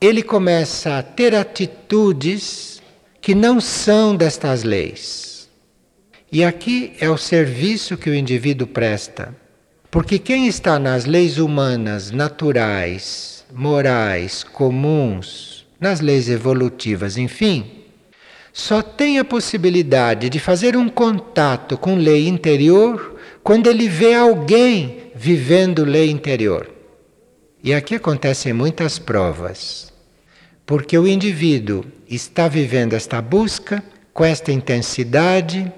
ele 0.00 0.20
começa 0.20 0.98
a 0.98 1.02
ter 1.04 1.32
atitudes 1.32 2.82
que 3.20 3.36
não 3.36 3.60
são 3.60 4.16
destas 4.16 4.64
leis. 4.64 5.48
E 6.32 6.42
aqui 6.42 6.92
é 6.98 7.08
o 7.08 7.16
serviço 7.16 7.96
que 7.96 8.10
o 8.10 8.14
indivíduo 8.14 8.66
presta. 8.66 9.32
Porque 9.92 10.18
quem 10.18 10.48
está 10.48 10.76
nas 10.76 11.04
leis 11.04 11.38
humanas, 11.38 12.10
naturais, 12.10 13.44
morais, 13.54 14.42
comuns, 14.42 15.68
nas 15.78 16.00
leis 16.00 16.28
evolutivas, 16.28 17.16
enfim, 17.16 17.84
só 18.52 18.82
tem 18.82 19.20
a 19.20 19.24
possibilidade 19.24 20.28
de 20.28 20.40
fazer 20.40 20.76
um 20.76 20.88
contato 20.88 21.78
com 21.78 21.94
lei 21.94 22.26
interior 22.26 23.17
quando 23.48 23.66
ele 23.66 23.88
vê 23.88 24.12
alguém 24.12 25.10
vivendo 25.14 25.82
lei 25.82 26.10
interior. 26.10 26.68
E 27.64 27.72
aqui 27.72 27.94
acontecem 27.94 28.52
muitas 28.52 28.98
provas, 28.98 29.90
porque 30.66 30.98
o 30.98 31.08
indivíduo 31.08 31.82
está 32.06 32.46
vivendo 32.46 32.92
esta 32.92 33.22
busca 33.22 33.82
com 34.12 34.22
esta 34.22 34.52
intensidade, 34.52 35.72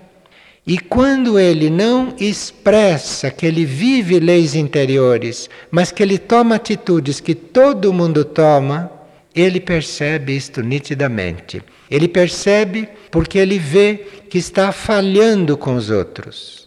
e 0.66 0.80
quando 0.80 1.38
ele 1.38 1.70
não 1.70 2.12
expressa 2.18 3.30
que 3.30 3.46
ele 3.46 3.64
vive 3.64 4.18
leis 4.18 4.56
interiores, 4.56 5.48
mas 5.70 5.92
que 5.92 6.02
ele 6.02 6.18
toma 6.18 6.56
atitudes 6.56 7.20
que 7.20 7.36
todo 7.36 7.92
mundo 7.92 8.24
toma, 8.24 8.90
ele 9.32 9.60
percebe 9.60 10.36
isto 10.36 10.60
nitidamente. 10.60 11.62
Ele 11.88 12.08
percebe 12.08 12.88
porque 13.12 13.38
ele 13.38 13.60
vê 13.60 14.08
que 14.28 14.38
está 14.38 14.72
falhando 14.72 15.56
com 15.56 15.76
os 15.76 15.88
outros. 15.88 16.59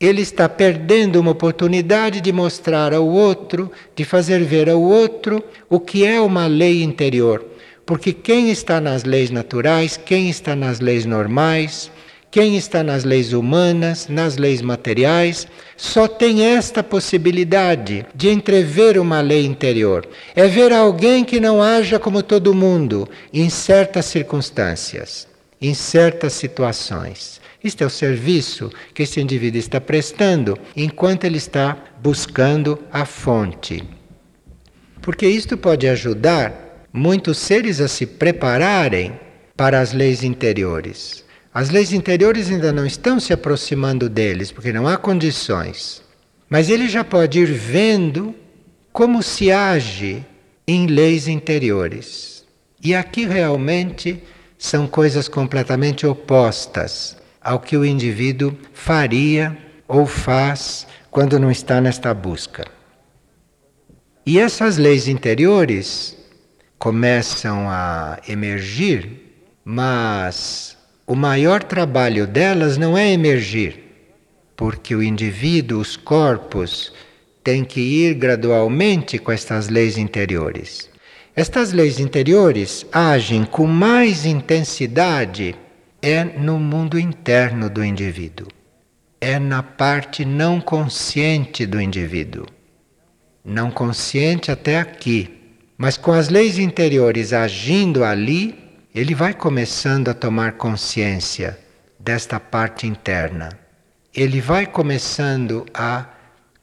Ele 0.00 0.22
está 0.22 0.48
perdendo 0.48 1.20
uma 1.20 1.32
oportunidade 1.32 2.20
de 2.20 2.32
mostrar 2.32 2.94
ao 2.94 3.06
outro, 3.06 3.70
de 3.96 4.04
fazer 4.04 4.44
ver 4.44 4.70
ao 4.70 4.80
outro 4.80 5.42
o 5.68 5.80
que 5.80 6.04
é 6.04 6.20
uma 6.20 6.46
lei 6.46 6.84
interior. 6.84 7.44
Porque 7.84 8.12
quem 8.12 8.50
está 8.50 8.80
nas 8.80 9.02
leis 9.02 9.30
naturais, 9.30 9.96
quem 9.96 10.30
está 10.30 10.54
nas 10.54 10.78
leis 10.78 11.04
normais, 11.04 11.90
quem 12.30 12.56
está 12.56 12.84
nas 12.84 13.02
leis 13.02 13.32
humanas, 13.32 14.06
nas 14.08 14.36
leis 14.36 14.60
materiais, 14.60 15.48
só 15.76 16.06
tem 16.06 16.44
esta 16.44 16.82
possibilidade 16.82 18.06
de 18.14 18.28
entrever 18.28 18.98
uma 18.98 19.20
lei 19.20 19.46
interior. 19.46 20.06
É 20.36 20.46
ver 20.46 20.72
alguém 20.72 21.24
que 21.24 21.40
não 21.40 21.62
haja 21.62 21.98
como 21.98 22.22
todo 22.22 22.54
mundo 22.54 23.08
em 23.32 23.48
certas 23.48 24.04
circunstâncias, 24.06 25.26
em 25.60 25.74
certas 25.74 26.34
situações. 26.34 27.37
Este 27.62 27.82
é 27.82 27.86
o 27.86 27.90
serviço 27.90 28.70
que 28.94 29.02
esse 29.02 29.20
indivíduo 29.20 29.58
está 29.58 29.80
prestando 29.80 30.56
enquanto 30.76 31.24
ele 31.24 31.38
está 31.38 31.76
buscando 32.00 32.78
a 32.92 33.04
fonte. 33.04 33.82
Porque 35.02 35.26
isto 35.26 35.56
pode 35.56 35.88
ajudar 35.88 36.86
muitos 36.92 37.38
seres 37.38 37.80
a 37.80 37.88
se 37.88 38.06
prepararem 38.06 39.18
para 39.56 39.80
as 39.80 39.92
leis 39.92 40.22
interiores. 40.22 41.24
As 41.52 41.70
leis 41.70 41.92
interiores 41.92 42.48
ainda 42.48 42.72
não 42.72 42.86
estão 42.86 43.18
se 43.18 43.32
aproximando 43.32 44.08
deles, 44.08 44.52
porque 44.52 44.72
não 44.72 44.86
há 44.86 44.96
condições. 44.96 46.00
Mas 46.48 46.70
ele 46.70 46.88
já 46.88 47.02
pode 47.02 47.40
ir 47.40 47.52
vendo 47.52 48.36
como 48.92 49.20
se 49.20 49.50
age 49.50 50.24
em 50.64 50.86
leis 50.86 51.26
interiores. 51.26 52.44
E 52.80 52.94
aqui 52.94 53.26
realmente 53.26 54.22
são 54.56 54.86
coisas 54.86 55.26
completamente 55.28 56.06
opostas 56.06 57.16
ao 57.40 57.60
que 57.60 57.76
o 57.76 57.84
indivíduo 57.84 58.56
faria 58.72 59.56
ou 59.86 60.06
faz 60.06 60.86
quando 61.10 61.38
não 61.38 61.50
está 61.50 61.80
nesta 61.80 62.12
busca. 62.12 62.66
E 64.26 64.38
essas 64.38 64.76
leis 64.76 65.08
interiores 65.08 66.16
começam 66.78 67.68
a 67.68 68.18
emergir, 68.28 69.10
mas 69.64 70.76
o 71.06 71.14
maior 71.14 71.62
trabalho 71.62 72.26
delas 72.26 72.76
não 72.76 72.96
é 72.96 73.10
emergir, 73.10 73.80
porque 74.54 74.94
o 74.94 75.02
indivíduo, 75.02 75.80
os 75.80 75.96
corpos, 75.96 76.92
têm 77.42 77.64
que 77.64 77.80
ir 77.80 78.14
gradualmente 78.14 79.18
com 79.18 79.32
estas 79.32 79.68
leis 79.68 79.96
interiores. 79.96 80.90
Estas 81.34 81.72
leis 81.72 81.98
interiores 81.98 82.84
agem 82.92 83.44
com 83.44 83.66
mais 83.66 84.26
intensidade 84.26 85.56
é 86.00 86.22
no 86.22 86.60
mundo 86.60 86.98
interno 86.98 87.68
do 87.68 87.84
indivíduo, 87.84 88.46
é 89.20 89.38
na 89.38 89.62
parte 89.62 90.24
não 90.24 90.60
consciente 90.60 91.66
do 91.66 91.80
indivíduo. 91.80 92.46
Não 93.44 93.70
consciente 93.70 94.50
até 94.50 94.78
aqui, 94.78 95.56
mas 95.76 95.96
com 95.96 96.12
as 96.12 96.28
leis 96.28 96.58
interiores 96.58 97.32
agindo 97.32 98.04
ali, 98.04 98.56
ele 98.94 99.14
vai 99.14 99.34
começando 99.34 100.08
a 100.08 100.14
tomar 100.14 100.52
consciência 100.52 101.58
desta 101.98 102.38
parte 102.38 102.86
interna. 102.86 103.48
Ele 104.14 104.40
vai 104.40 104.66
começando 104.66 105.66
a 105.74 106.06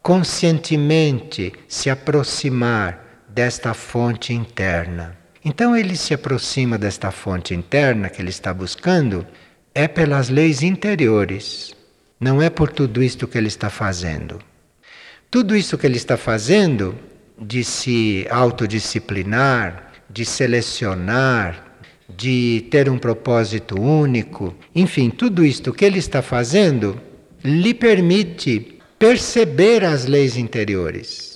conscientemente 0.02 1.52
se 1.68 1.90
aproximar 1.90 3.24
desta 3.28 3.74
fonte 3.74 4.34
interna. 4.34 5.25
Então 5.48 5.78
ele 5.78 5.96
se 5.96 6.12
aproxima 6.12 6.76
desta 6.76 7.12
fonte 7.12 7.54
interna 7.54 8.10
que 8.10 8.20
ele 8.20 8.32
está 8.32 8.52
buscando 8.52 9.24
é 9.76 9.88
pelas 9.88 10.28
leis 10.28 10.64
interiores, 10.64 11.76
não 12.20 12.42
é 12.42 12.50
por 12.50 12.72
tudo 12.72 13.04
isto 13.04 13.28
que 13.28 13.38
ele 13.38 13.48
está 13.48 13.70
fazendo. 13.70 14.40
Tudo 15.30 15.56
isso 15.56 15.78
que 15.78 15.86
ele 15.86 15.98
está 15.98 16.18
fazendo 16.18 16.98
de 17.40 17.64
se 17.64 18.26
autodisciplinar, 18.32 19.92
de 20.10 20.26
selecionar, 20.26 21.78
de 22.10 22.66
ter 22.72 22.90
um 22.90 22.98
propósito 22.98 23.80
único, 23.80 24.56
enfim, 24.74 25.12
tudo 25.12 25.46
isto 25.46 25.72
que 25.72 25.86
ele 25.86 26.00
está 26.00 26.24
fazendo 26.24 27.00
lhe 27.44 27.74
permite 27.74 28.80
perceber 28.98 29.84
as 29.84 30.06
leis 30.06 30.38
interiores. 30.38 31.35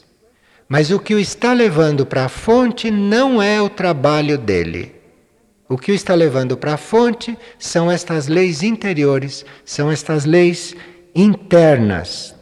Mas 0.70 0.92
o 0.92 1.00
que 1.00 1.16
o 1.16 1.20
está 1.20 1.52
levando 1.52 2.06
para 2.06 2.26
a 2.26 2.30
fonte 2.30 2.92
não 2.92 3.42
é 3.42 3.60
o 3.60 3.68
trabalho 3.68 4.38
dele. 4.38 4.94
O 5.68 5.76
que 5.76 5.92
o 5.92 5.96
está 5.96 6.14
levando 6.14 6.56
para 6.56 6.76
a 6.76 6.78
fonte 6.78 7.36
são 7.58 7.92
estas 7.92 8.28
leis 8.28 8.62
interiores, 8.62 9.44
são 9.66 9.92
estas 9.92 10.26
leis 10.26 10.76
internas. 11.16 12.36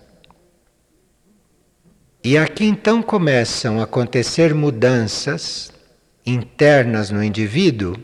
E 2.21 2.37
aqui 2.37 2.65
então 2.65 3.01
começam 3.01 3.79
a 3.79 3.85
acontecer 3.85 4.53
mudanças 4.53 5.71
internas 6.25 7.09
no 7.09 7.23
indivíduo 7.23 7.95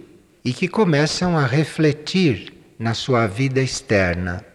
e 0.46 0.54
que 0.54 0.70
começam 0.70 1.38
a 1.38 1.46
refletir 1.46 2.54
na 2.80 2.94
sua 2.94 3.28
vida 3.28 3.62
externa. 3.62 4.46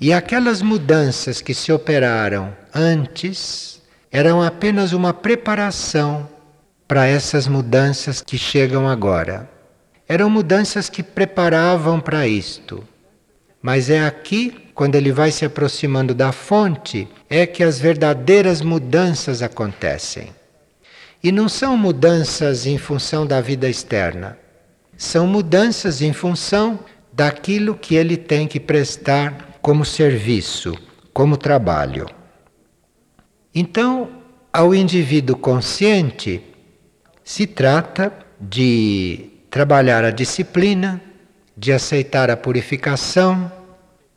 E 0.00 0.12
aquelas 0.12 0.62
mudanças 0.62 1.40
que 1.40 1.54
se 1.54 1.70
operaram 1.70 2.56
antes 2.74 3.79
eram 4.10 4.42
apenas 4.42 4.92
uma 4.92 5.14
preparação 5.14 6.28
para 6.88 7.06
essas 7.06 7.46
mudanças 7.46 8.20
que 8.20 8.36
chegam 8.36 8.88
agora. 8.88 9.48
Eram 10.08 10.28
mudanças 10.28 10.88
que 10.88 11.02
preparavam 11.02 12.00
para 12.00 12.26
isto. 12.26 12.82
Mas 13.62 13.88
é 13.88 14.04
aqui, 14.04 14.70
quando 14.74 14.96
ele 14.96 15.12
vai 15.12 15.30
se 15.30 15.44
aproximando 15.44 16.14
da 16.14 16.32
fonte, 16.32 17.06
é 17.28 17.46
que 17.46 17.62
as 17.62 17.78
verdadeiras 17.78 18.60
mudanças 18.60 19.42
acontecem. 19.42 20.34
E 21.22 21.30
não 21.30 21.48
são 21.48 21.76
mudanças 21.76 22.66
em 22.66 22.78
função 22.78 23.24
da 23.24 23.40
vida 23.40 23.68
externa, 23.68 24.38
são 24.96 25.26
mudanças 25.26 26.02
em 26.02 26.12
função 26.12 26.80
daquilo 27.12 27.74
que 27.74 27.94
ele 27.94 28.16
tem 28.16 28.48
que 28.48 28.58
prestar 28.58 29.58
como 29.60 29.84
serviço, 29.84 30.74
como 31.12 31.36
trabalho. 31.36 32.06
Então, 33.54 34.08
ao 34.52 34.74
indivíduo 34.74 35.36
consciente, 35.36 36.42
se 37.24 37.46
trata 37.46 38.12
de 38.40 39.30
trabalhar 39.50 40.04
a 40.04 40.10
disciplina, 40.10 41.00
de 41.56 41.72
aceitar 41.72 42.30
a 42.30 42.36
purificação, 42.36 43.50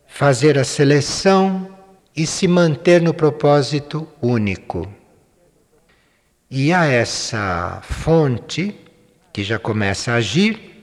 fazer 0.08 0.58
a 0.58 0.63
seleção 0.63 1.67
e 2.15 2.28
se 2.28 2.48
manter 2.48 3.02
no 3.02 3.13
propósito 3.13 4.08
único. 4.22 4.88
E 6.50 6.72
a 6.72 6.86
essa 6.86 7.82
fonte 7.82 8.76
que 9.34 9.43
já 9.43 9.58
começa 9.58 10.12
a 10.12 10.15
agir, 10.15 10.74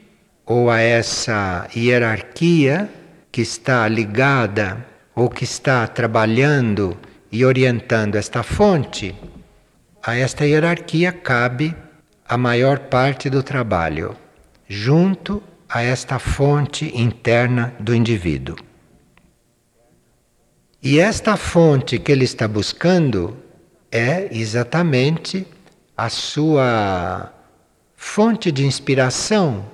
ou 0.45 0.69
a 0.69 0.81
essa 0.81 1.69
hierarquia 1.77 2.91
que 3.31 3.41
está 3.41 3.87
ligada 3.87 4.85
ou 5.15 5.31
que 5.31 5.45
está 5.45 5.87
trabalhando 5.87 6.99
e 7.31 7.45
orientando 7.45 8.17
esta 8.17 8.43
fonte, 8.43 9.15
a 10.03 10.17
esta 10.17 10.45
hierarquia 10.45 11.13
cabe 11.13 11.75
a 12.27 12.37
maior 12.37 12.79
parte 12.79 13.29
do 13.29 13.43
trabalho, 13.43 14.17
junto 14.69 15.43
a 15.69 15.83
esta 15.83 16.19
fonte 16.19 16.91
interna 16.95 17.75
do 17.79 17.95
indivíduo. 17.95 18.57
E 20.83 20.99
esta 20.99 21.37
fonte 21.37 21.99
que 21.99 22.11
ele 22.11 22.25
está 22.25 22.49
buscando 22.49 23.37
é 23.93 24.29
exatamente 24.33 25.47
a 25.97 26.09
sua 26.09 27.33
fonte 27.95 28.51
de 28.51 28.65
inspiração 28.65 29.67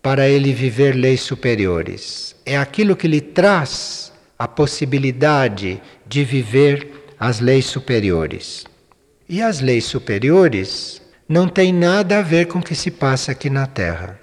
para 0.00 0.28
ele 0.28 0.52
viver 0.52 0.94
leis 0.94 1.20
superiores. 1.22 2.36
É 2.46 2.56
aquilo 2.56 2.94
que 2.94 3.08
lhe 3.08 3.20
traz 3.20 4.12
a 4.38 4.46
possibilidade 4.46 5.82
de 6.06 6.24
viver 6.24 7.14
as 7.18 7.40
leis 7.40 7.66
superiores. 7.66 8.64
E 9.28 9.42
as 9.42 9.60
leis 9.60 9.84
superiores 9.84 11.02
não 11.28 11.48
têm 11.48 11.72
nada 11.72 12.18
a 12.18 12.22
ver 12.22 12.46
com 12.46 12.60
o 12.60 12.62
que 12.62 12.74
se 12.74 12.90
passa 12.90 13.32
aqui 13.32 13.50
na 13.50 13.66
Terra. 13.66 14.20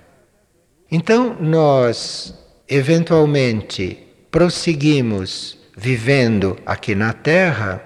Então, 0.90 1.36
nós, 1.40 2.34
eventualmente, 2.68 4.00
prosseguimos 4.32 5.58
vivendo 5.76 6.58
aqui 6.66 6.96
na 6.96 7.14
Terra 7.14 7.84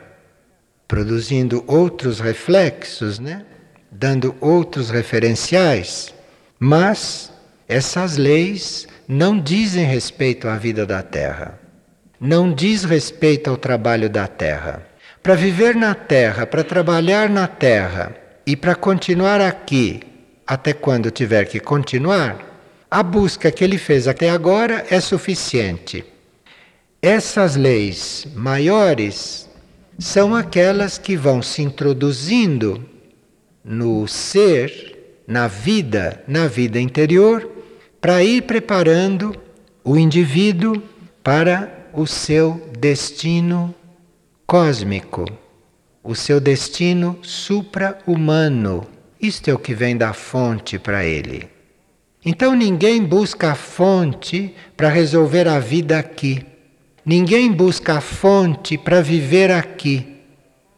produzindo 0.87 1.63
outros 1.67 2.19
reflexos, 2.19 3.19
né? 3.19 3.45
dando 3.91 4.35
outros 4.39 4.89
referenciais, 4.89 6.13
mas 6.59 7.31
essas 7.67 8.17
leis 8.17 8.87
não 9.07 9.39
dizem 9.39 9.85
respeito 9.85 10.47
à 10.47 10.55
vida 10.57 10.85
da 10.85 11.01
Terra, 11.01 11.59
não 12.19 12.51
diz 12.51 12.83
respeito 12.83 13.49
ao 13.49 13.57
trabalho 13.57 14.09
da 14.09 14.27
Terra. 14.27 14.85
Para 15.21 15.35
viver 15.35 15.75
na 15.75 15.93
Terra, 15.93 16.45
para 16.45 16.63
trabalhar 16.63 17.29
na 17.29 17.47
Terra 17.47 18.15
e 18.45 18.55
para 18.55 18.75
continuar 18.75 19.41
aqui 19.41 20.01
até 20.45 20.73
quando 20.73 21.11
tiver 21.11 21.45
que 21.45 21.59
continuar, 21.59 22.37
a 22.89 23.03
busca 23.03 23.51
que 23.51 23.63
ele 23.63 23.77
fez 23.77 24.07
até 24.07 24.29
agora 24.29 24.85
é 24.89 24.99
suficiente. 25.01 26.05
Essas 27.01 27.55
leis 27.55 28.25
maiores 28.33 29.49
são 29.99 30.33
aquelas 30.33 30.97
que 30.97 31.17
vão 31.17 31.41
se 31.41 31.61
introduzindo 31.61 32.83
no 33.63 34.07
ser, 34.07 35.21
na 35.27 35.47
vida, 35.47 36.23
na 36.27 36.47
vida 36.47 36.79
interior, 36.79 37.51
para 37.99 38.23
ir 38.23 38.43
preparando 38.43 39.35
o 39.83 39.97
indivíduo 39.97 40.81
para 41.21 41.76
o 41.97 42.05
seu 42.05 42.61
destino 42.77 43.73
cósmico, 44.45 45.25
o 46.03 46.13
seu 46.13 46.39
destino 46.39 47.17
supra-humano. 47.23 48.85
Isto 49.19 49.49
é 49.49 49.53
o 49.55 49.57
que 49.57 49.73
vem 49.73 49.97
da 49.97 50.13
fonte 50.13 50.77
para 50.77 51.03
ele. 51.03 51.49
Então 52.23 52.53
ninguém 52.53 53.03
busca 53.03 53.53
a 53.53 53.55
fonte 53.55 54.53
para 54.75 54.89
resolver 54.89 55.47
a 55.47 55.57
vida 55.57 55.97
aqui. 55.97 56.45
Ninguém 57.03 57.51
busca 57.51 57.95
a 57.95 58.01
fonte 58.01 58.77
para 58.77 59.01
viver 59.01 59.49
aqui, 59.49 60.05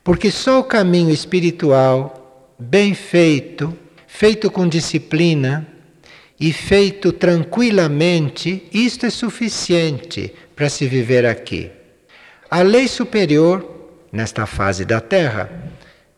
porque 0.02 0.32
só 0.32 0.62
o 0.62 0.64
caminho 0.64 1.12
espiritual, 1.12 2.56
bem 2.58 2.94
feito, 2.94 3.78
feito 4.08 4.50
com 4.50 4.66
disciplina 4.66 5.68
e 6.40 6.54
feito 6.54 7.12
tranquilamente, 7.12 8.64
isto 8.72 9.06
é 9.06 9.10
suficiente 9.10 10.34
para 10.60 10.68
se 10.68 10.86
viver 10.90 11.26
aqui. 11.26 11.72
A 12.52 12.62
lei 12.62 12.86
superior, 12.86 13.66
nesta 14.12 14.46
fase 14.46 14.84
da 14.84 15.00
Terra, 15.00 15.50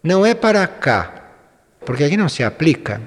não 0.02 0.26
é 0.26 0.34
para 0.34 0.66
cá, 0.66 1.36
porque 1.86 2.04
aqui 2.04 2.18
não 2.18 2.28
se 2.28 2.44
aplica. 2.44 3.00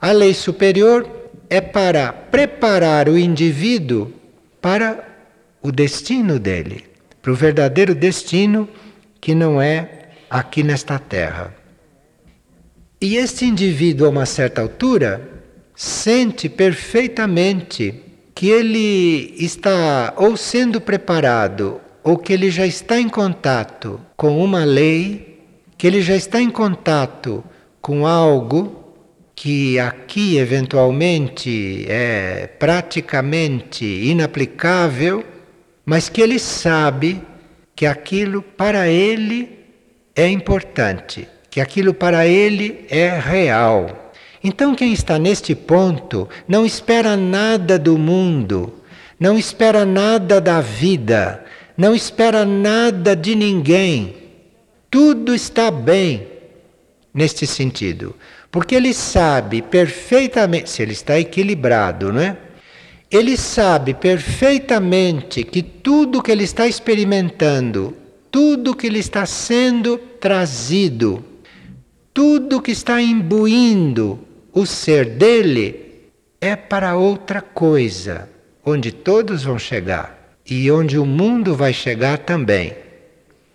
A 0.00 0.12
lei 0.12 0.32
superior 0.32 1.10
é 1.50 1.60
para 1.60 2.12
preparar 2.12 3.08
o 3.08 3.18
indivíduo 3.18 4.12
para 4.60 5.08
o 5.60 5.72
destino 5.72 6.38
dele, 6.38 6.84
para 7.20 7.32
o 7.32 7.34
verdadeiro 7.34 7.92
destino 7.92 8.68
que 9.20 9.34
não 9.34 9.60
é 9.60 10.10
aqui 10.30 10.62
nesta 10.62 11.00
terra. 11.00 11.52
E 13.00 13.16
este 13.16 13.44
indivíduo, 13.44 14.06
a 14.06 14.10
uma 14.10 14.24
certa 14.24 14.60
altura, 14.60 15.20
sente 15.74 16.48
perfeitamente 16.48 18.04
que 18.34 18.48
ele 18.48 19.34
está 19.38 20.14
ou 20.16 20.36
sendo 20.36 20.80
preparado 20.80 21.80
ou 22.02 22.16
que 22.16 22.32
ele 22.32 22.50
já 22.50 22.66
está 22.66 22.98
em 23.00 23.08
contato 23.08 24.00
com 24.16 24.42
uma 24.42 24.64
lei, 24.64 25.40
que 25.76 25.86
ele 25.86 26.00
já 26.00 26.16
está 26.16 26.40
em 26.40 26.50
contato 26.50 27.44
com 27.80 28.06
algo 28.06 28.94
que 29.34 29.78
aqui 29.78 30.36
eventualmente 30.36 31.86
é 31.88 32.46
praticamente 32.58 33.84
inaplicável 33.84 35.24
mas 35.90 36.08
que 36.08 36.20
ele 36.20 36.38
sabe 36.38 37.20
que 37.74 37.84
aquilo 37.84 38.42
para 38.42 38.86
ele 38.86 39.58
é 40.14 40.28
importante, 40.28 41.26
que 41.50 41.60
aquilo 41.60 41.92
para 41.92 42.28
ele 42.28 42.86
é 42.88 43.08
real. 43.18 43.99
Então, 44.42 44.74
quem 44.74 44.92
está 44.92 45.18
neste 45.18 45.54
ponto 45.54 46.28
não 46.48 46.64
espera 46.64 47.16
nada 47.16 47.78
do 47.78 47.98
mundo, 47.98 48.72
não 49.18 49.38
espera 49.38 49.84
nada 49.84 50.40
da 50.40 50.60
vida, 50.60 51.44
não 51.76 51.94
espera 51.94 52.44
nada 52.44 53.14
de 53.14 53.34
ninguém. 53.34 54.14
Tudo 54.90 55.34
está 55.34 55.70
bem 55.70 56.26
neste 57.12 57.46
sentido, 57.46 58.16
porque 58.50 58.74
ele 58.74 58.94
sabe 58.94 59.60
perfeitamente, 59.60 60.70
se 60.70 60.82
ele 60.82 60.92
está 60.92 61.18
equilibrado, 61.18 62.12
não 62.12 62.20
é? 62.20 62.36
ele 63.10 63.36
sabe 63.36 63.92
perfeitamente 63.92 65.42
que 65.42 65.62
tudo 65.62 66.22
que 66.22 66.30
ele 66.30 66.44
está 66.44 66.66
experimentando, 66.68 67.96
tudo 68.30 68.76
que 68.76 68.88
lhe 68.88 69.00
está 69.00 69.26
sendo 69.26 69.98
trazido, 69.98 71.24
tudo 72.14 72.62
que 72.62 72.70
está 72.70 73.02
imbuindo 73.02 74.29
o 74.52 74.66
ser 74.66 75.04
dele 75.04 76.10
é 76.40 76.56
para 76.56 76.96
outra 76.96 77.40
coisa, 77.40 78.28
onde 78.64 78.90
todos 78.92 79.42
vão 79.42 79.58
chegar 79.58 80.36
e 80.48 80.70
onde 80.70 80.98
o 80.98 81.06
mundo 81.06 81.54
vai 81.54 81.72
chegar 81.72 82.18
também. 82.18 82.74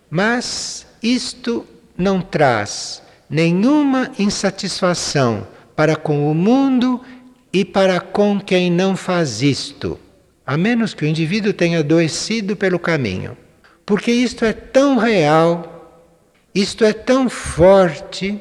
Mas 0.10 0.86
isto 1.02 1.66
não 1.98 2.22
traz 2.22 3.02
nenhuma 3.30 4.12
insatisfação 4.18 5.48
para 5.76 5.96
com 5.96 6.32
o 6.32 6.34
mundo 6.34 7.02
e 7.52 7.66
para 7.66 8.00
com 8.00 8.40
quem 8.40 8.72
não 8.72 8.96
faz 8.96 9.42
isto, 9.42 10.00
a 10.46 10.58
menos 10.58 10.94
que 10.94 11.04
o 11.04 11.08
indivíduo 11.08 11.54
tenha 11.54 11.80
adoecido 11.80 12.56
pelo 12.56 12.80
caminho. 12.80 13.38
Porque 13.86 14.12
isto 14.12 14.46
é 14.46 14.54
tão 14.54 14.98
real, 14.98 16.10
isto 16.54 16.86
é 16.86 16.94
tão 16.94 17.30
forte, 17.30 18.40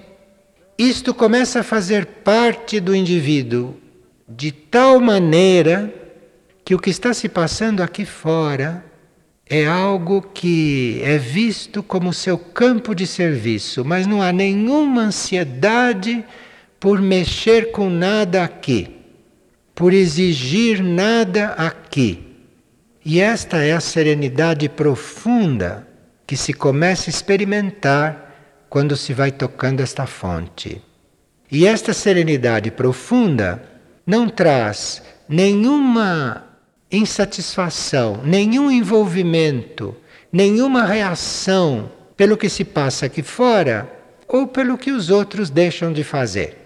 isto 0.79 1.15
começa 1.15 1.61
a 1.61 1.65
fazer 1.65 2.07
parte 2.07 2.81
do 2.81 2.95
indivíduo 2.95 3.77
de 4.29 4.51
tal 4.51 5.01
maneira 5.01 5.93
que 6.65 6.75
o 6.75 6.79
que 6.79 6.91
está 6.91 7.13
se 7.15 7.29
passando 7.29 7.83
aqui 7.83 8.05
fora 8.05 8.85
é 9.47 9.67
algo 9.67 10.23
que 10.23 11.01
é 11.03 11.19
visto 11.19 11.83
como 11.83 12.13
seu 12.13 12.39
campo 12.39 12.95
de 12.95 13.07
serviço, 13.07 13.85
mas 13.85 14.07
não 14.07 14.23
há 14.23 14.33
nenhuma 14.33 15.03
ansiedade 15.03 16.25
por 16.81 17.01
mexer 17.01 17.71
com 17.71 17.91
nada 17.91 18.43
aqui, 18.43 18.97
por 19.75 19.93
exigir 19.93 20.83
nada 20.83 21.49
aqui. 21.49 22.25
E 23.05 23.21
esta 23.21 23.59
é 23.59 23.73
a 23.73 23.81
serenidade 23.81 24.69
profunda 24.69 25.87
que 26.27 26.37
se 26.37 26.55
começa 26.55 27.11
a 27.11 27.13
experimentar 27.13 28.24
quando 28.75 28.97
se 28.97 29.15
vai 29.15 29.31
tocando 29.31 29.79
esta 29.79 30.05
fonte. 30.05 30.83
E 31.49 31.65
esta 31.65 31.95
serenidade 31.95 32.73
profunda 32.73 33.63
não 34.05 34.29
traz 34.29 35.01
nenhuma 35.29 36.45
insatisfação, 36.91 38.21
nenhum 38.25 38.69
envolvimento, 38.73 39.95
nenhuma 40.33 40.85
reação 40.87 41.89
pelo 42.17 42.37
que 42.37 42.49
se 42.49 42.65
passa 42.65 43.07
aqui 43.07 43.23
fora 43.23 43.89
ou 44.27 44.49
pelo 44.49 44.77
que 44.77 44.91
os 44.91 45.09
outros 45.09 45.51
deixam 45.51 45.93
de 45.93 46.03
fazer. 46.03 46.59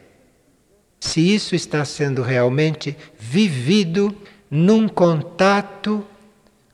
Se 0.98 1.20
isso 1.20 1.54
está 1.54 1.84
sendo 1.84 2.22
realmente 2.22 2.96
vivido 3.18 4.16
num 4.50 4.88
contato 4.88 6.02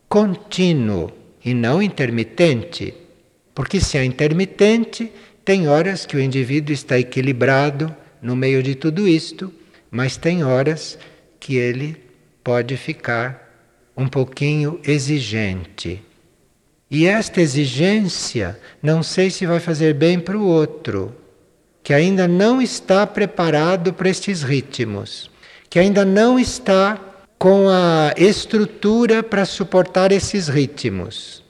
contínuo 0.08 1.10
e 1.44 1.52
não 1.52 1.82
intermitente, 1.82 2.94
porque 3.54 3.80
se 3.80 3.96
é 3.96 4.04
intermitente, 4.04 5.12
tem 5.44 5.68
horas 5.68 6.04
que 6.06 6.16
o 6.16 6.20
indivíduo 6.20 6.72
está 6.72 6.98
equilibrado 6.98 7.94
no 8.20 8.34
meio 8.34 8.62
de 8.62 8.74
tudo 8.74 9.06
isto, 9.06 9.52
mas 9.90 10.16
tem 10.16 10.42
horas 10.42 10.98
que 11.38 11.56
ele 11.56 11.96
pode 12.42 12.76
ficar 12.76 13.44
um 13.96 14.08
pouquinho 14.08 14.80
exigente. 14.82 16.02
E 16.90 17.06
esta 17.06 17.40
exigência 17.40 18.58
não 18.82 19.02
sei 19.02 19.30
se 19.30 19.46
vai 19.46 19.60
fazer 19.60 19.94
bem 19.94 20.18
para 20.18 20.38
o 20.38 20.46
outro, 20.46 21.14
que 21.82 21.92
ainda 21.92 22.26
não 22.26 22.62
está 22.62 23.06
preparado 23.06 23.92
para 23.92 24.08
estes 24.08 24.42
ritmos, 24.42 25.30
que 25.68 25.78
ainda 25.78 26.04
não 26.04 26.38
está 26.38 26.98
com 27.38 27.68
a 27.68 28.14
estrutura 28.16 29.22
para 29.22 29.44
suportar 29.44 30.12
esses 30.12 30.48
ritmos, 30.48 31.43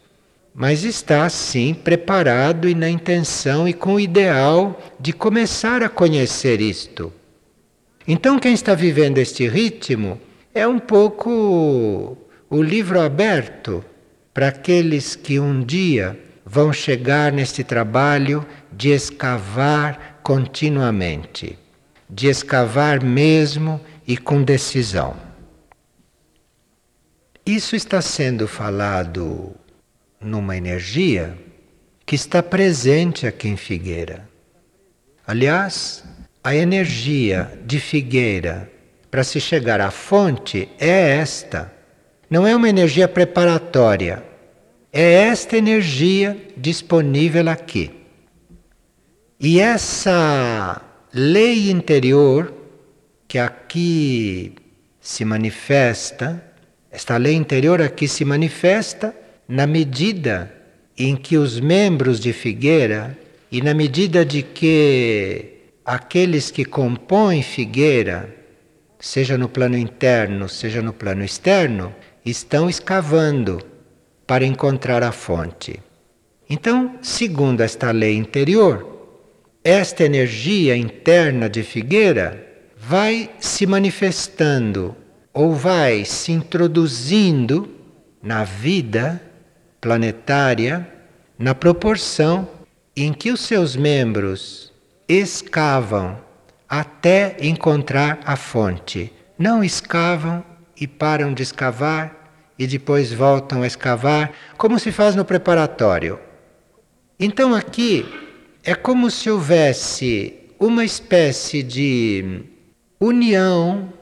mas 0.55 0.85
está 0.85 1.29
sim 1.29 1.75
preparado 1.75 2.69
e 2.69 2.75
na 2.77 2.89
intenção 2.89 3.67
e 3.67 3.73
com 3.73 3.95
o 3.95 4.01
ideal 4.01 4.81
de 5.01 5.13
começar 5.13 5.83
a 5.83 5.89
conhecer 5.89 6.61
isto. 6.61 7.13
Então, 8.07 8.39
quem 8.39 8.55
está 8.55 8.75
vivendo 8.75 9.19
este 9.19 9.49
ritmo 9.49 10.21
é 10.55 10.67
um 10.69 10.79
pouco 10.79 12.17
o 12.49 12.63
livro 12.63 13.01
aberto 13.01 13.85
para 14.33 14.49
aqueles 14.49 15.17
que 15.17 15.41
um 15.41 15.61
dia 15.61 16.21
vão 16.47 16.73
chegar 16.73 17.33
neste 17.33 17.65
trabalho 17.65 18.47
de 18.71 18.91
escavar 18.91 20.21
continuamente, 20.23 21.59
de 22.09 22.29
escavar 22.29 23.03
mesmo 23.03 23.81
e 24.07 24.17
com 24.17 24.43
decisão. 24.43 25.17
Isso 27.45 27.75
está 27.75 28.01
sendo 28.01 28.47
falado 28.47 29.55
numa 30.25 30.57
energia 30.57 31.39
que 32.05 32.15
está 32.15 32.43
presente 32.43 33.27
aqui 33.27 33.49
em 33.49 33.57
Figueira. 33.57 34.29
Aliás, 35.27 36.05
a 36.43 36.55
energia 36.55 37.59
de 37.65 37.79
Figueira 37.79 38.71
para 39.11 39.23
se 39.23 39.41
chegar 39.41 39.81
à 39.81 39.91
fonte 39.91 40.69
é 40.79 41.17
esta 41.19 41.75
não 42.35 42.47
é 42.47 42.57
uma 42.57 42.69
energia 42.69 43.07
preparatória. 43.07 44.25
É 44.93 45.13
esta 45.29 45.57
energia 45.57 46.37
disponível 46.57 47.49
aqui. 47.49 47.93
E 49.39 49.61
essa 49.61 50.83
lei 51.13 51.71
interior 51.71 52.53
que 53.29 53.39
aqui 53.39 54.55
se 55.01 55.25
manifesta, 55.25 56.43
esta 56.91 57.17
lei 57.17 57.35
interior 57.35 57.83
aqui 57.83 58.09
se 58.09 58.25
manifesta 58.25 59.15
na 59.49 59.67
medida 59.67 60.53
em 60.97 61.17
que 61.17 61.37
os 61.37 61.61
membros 61.61 62.21
de 62.21 62.33
Figueira 62.33 63.17
e 63.51 63.61
na 63.61 63.75
medida 63.75 64.25
de 64.25 64.43
que 64.43 65.55
aqueles 65.85 66.51
que 66.51 66.65
compõem 66.65 67.43
Figueira, 67.43 68.35
seja 68.99 69.37
no 69.37 69.49
plano 69.49 69.77
interno, 69.77 70.49
seja 70.49 70.81
no 70.81 70.93
plano 70.93 71.25
externo, 71.25 71.95
estão 72.25 72.71
escavando 72.71 73.61
para 74.27 74.45
encontrar 74.45 75.03
a 75.03 75.13
fonte. 75.13 75.81
Então, 76.49 76.99
segundo 77.03 77.61
esta 77.61 77.91
lei 77.91 78.17
interior, 78.17 78.95
esta 79.63 80.05
energia 80.05 80.77
interna 80.77 81.49
de 81.49 81.63
Figueira 81.63 82.47
vai 82.77 83.31
se 83.39 83.67
manifestando 83.67 84.95
ou 85.33 85.55
vai 85.55 86.05
se 86.05 86.33
introduzindo 86.33 87.69
na 88.23 88.45
vida 88.45 89.21
planetária 89.85 90.89
na 91.39 91.55
proporção 91.55 92.49
em 92.97 93.13
que 93.13 93.31
os 93.31 93.41
seus 93.41 93.77
membros 93.77 94.73
escavam 95.07 96.19
até 96.67 97.37
encontrar 97.39 98.19
a 98.25 98.35
fonte. 98.35 99.13
Não 99.39 99.63
escavam 99.63 100.43
e 100.75 100.87
param 100.87 101.35
de 101.35 101.43
escavar 101.43 102.55
e 102.59 102.67
depois 102.67 103.13
voltam 103.13 103.61
a 103.61 103.67
escavar, 103.67 104.33
como 104.57 104.79
se 104.79 104.91
faz 104.91 105.15
no 105.15 105.23
preparatório. 105.23 106.19
Então 107.21 107.55
aqui 107.55 108.07
é 108.63 108.75
como 108.75 109.11
se 109.11 109.29
houvesse 109.29 110.49
uma 110.59 110.83
espécie 110.83 111.63
de 111.63 112.43
união, 112.99 113.93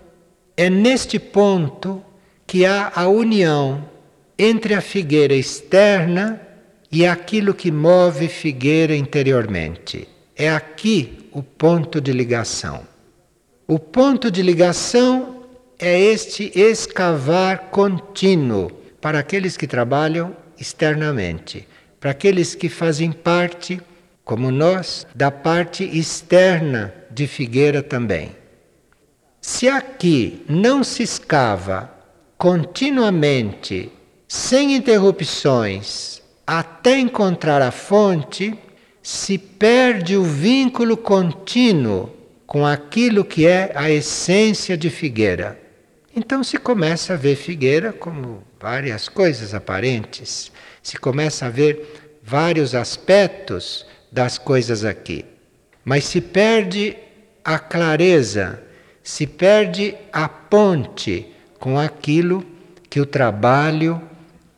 é 0.56 0.70
neste 0.70 1.18
ponto 1.18 2.00
que 2.46 2.64
há 2.64 2.92
a 2.94 3.08
união 3.08 3.90
entre 4.44 4.74
a 4.74 4.80
figueira 4.80 5.34
externa 5.34 6.40
e 6.90 7.06
aquilo 7.06 7.54
que 7.54 7.70
move 7.70 8.26
figueira 8.26 8.92
interiormente. 8.96 10.08
É 10.34 10.50
aqui 10.50 11.28
o 11.30 11.44
ponto 11.44 12.00
de 12.00 12.12
ligação. 12.12 12.82
O 13.68 13.78
ponto 13.78 14.32
de 14.32 14.42
ligação 14.42 15.44
é 15.78 15.96
este 15.96 16.50
escavar 16.58 17.70
contínuo 17.70 18.72
para 19.00 19.20
aqueles 19.20 19.56
que 19.56 19.68
trabalham 19.68 20.36
externamente, 20.58 21.68
para 22.00 22.10
aqueles 22.10 22.56
que 22.56 22.68
fazem 22.68 23.12
parte, 23.12 23.80
como 24.24 24.50
nós, 24.50 25.06
da 25.14 25.30
parte 25.30 25.84
externa 25.84 26.92
de 27.08 27.28
Figueira 27.28 27.80
também. 27.80 28.32
Se 29.40 29.68
aqui 29.68 30.44
não 30.48 30.82
se 30.82 31.04
escava 31.04 31.92
continuamente, 32.36 33.90
sem 34.34 34.74
interrupções, 34.74 36.22
até 36.46 36.98
encontrar 36.98 37.60
a 37.60 37.70
fonte, 37.70 38.58
se 39.02 39.36
perde 39.36 40.16
o 40.16 40.24
vínculo 40.24 40.96
contínuo 40.96 42.08
com 42.46 42.64
aquilo 42.64 43.26
que 43.26 43.46
é 43.46 43.72
a 43.74 43.90
essência 43.90 44.74
de 44.74 44.88
Figueira. 44.88 45.60
Então 46.16 46.42
se 46.42 46.56
começa 46.56 47.12
a 47.12 47.16
ver 47.16 47.36
figueira 47.36 47.92
como 47.92 48.42
várias 48.58 49.06
coisas 49.06 49.52
aparentes, 49.52 50.50
se 50.82 50.96
começa 50.96 51.44
a 51.44 51.50
ver 51.50 52.16
vários 52.22 52.74
aspectos 52.74 53.84
das 54.10 54.38
coisas 54.38 54.82
aqui. 54.82 55.26
Mas 55.84 56.04
se 56.04 56.22
perde 56.22 56.96
a 57.44 57.58
clareza, 57.58 58.62
se 59.02 59.26
perde 59.26 59.94
a 60.10 60.26
ponte 60.26 61.26
com 61.58 61.78
aquilo 61.78 62.42
que 62.88 62.98
o 62.98 63.04
trabalho, 63.04 64.00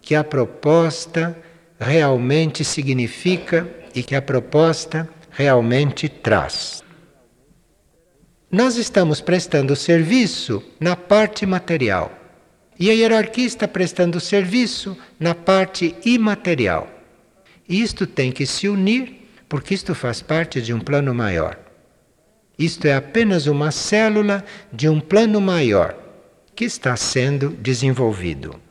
que 0.05 0.15
a 0.15 0.23
proposta 0.23 1.35
realmente 1.81 2.63
significa 2.63 3.67
e 3.95 4.03
que 4.03 4.15
a 4.15 4.21
proposta 4.21 5.09
realmente 5.31 6.11
traz. 6.11 6.85
Nós 8.53 8.77
estamos 8.77 9.23
prestando 9.23 9.75
serviço 9.75 10.63
na 10.79 10.95
parte 10.95 11.47
material. 11.47 12.13
E 12.79 12.91
a 12.91 12.93
hierarquia 12.93 13.47
está 13.47 13.67
prestando 13.67 14.21
serviço 14.21 14.97
na 15.19 15.35
parte 15.35 15.95
imaterial. 16.05 16.87
Isto 17.67 18.07
tem 18.07 18.31
que 18.31 18.45
se 18.45 18.69
unir, 18.69 19.31
porque 19.49 19.73
isto 19.73 19.95
faz 19.95 20.21
parte 20.21 20.61
de 20.61 20.75
um 20.75 20.81
plano 20.81 21.15
maior. 21.15 21.59
Isto 22.59 22.87
é 22.87 22.95
apenas 22.95 23.47
uma 23.47 23.71
célula 23.71 24.45
de 24.71 24.87
um 24.87 25.01
plano 25.01 25.41
maior 25.41 25.97
que 26.55 26.65
está 26.65 26.95
sendo 26.95 27.49
desenvolvido. 27.49 28.64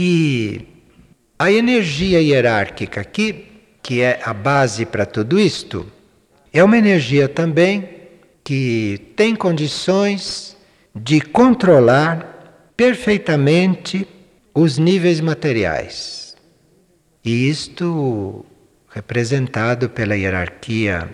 E 0.00 0.64
a 1.36 1.50
energia 1.50 2.22
hierárquica 2.22 3.00
aqui, 3.00 3.46
que 3.82 4.00
é 4.00 4.20
a 4.24 4.32
base 4.32 4.86
para 4.86 5.04
tudo 5.04 5.40
isto, 5.40 5.90
é 6.52 6.62
uma 6.62 6.78
energia 6.78 7.28
também 7.28 7.98
que 8.44 9.12
tem 9.16 9.34
condições 9.34 10.56
de 10.94 11.20
controlar 11.20 12.70
perfeitamente 12.76 14.06
os 14.54 14.78
níveis 14.78 15.20
materiais. 15.20 16.36
E 17.24 17.48
isto 17.48 18.46
representado 18.90 19.90
pela 19.90 20.16
hierarquia 20.16 21.10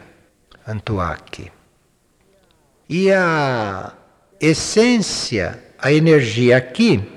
Antuak. 0.68 1.51
E 2.87 3.11
a 3.11 3.94
essência, 4.38 5.59
a 5.79 5.90
energia 5.90 6.59
aqui, 6.59 7.13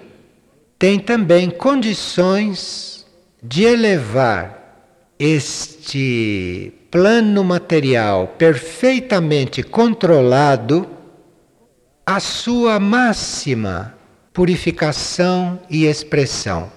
tem 0.80 1.00
também 1.00 1.50
condições 1.50 3.06
de 3.42 3.64
elevar 3.64 4.58
este 5.18 6.72
plano 6.92 7.44
material 7.44 8.28
perfeitamente 8.38 9.64
controlado 9.64 10.88
à 12.06 12.20
sua 12.20 12.80
máxima 12.80 13.96
purificação 14.32 15.60
e 15.70 15.86
expressão. 15.86 16.72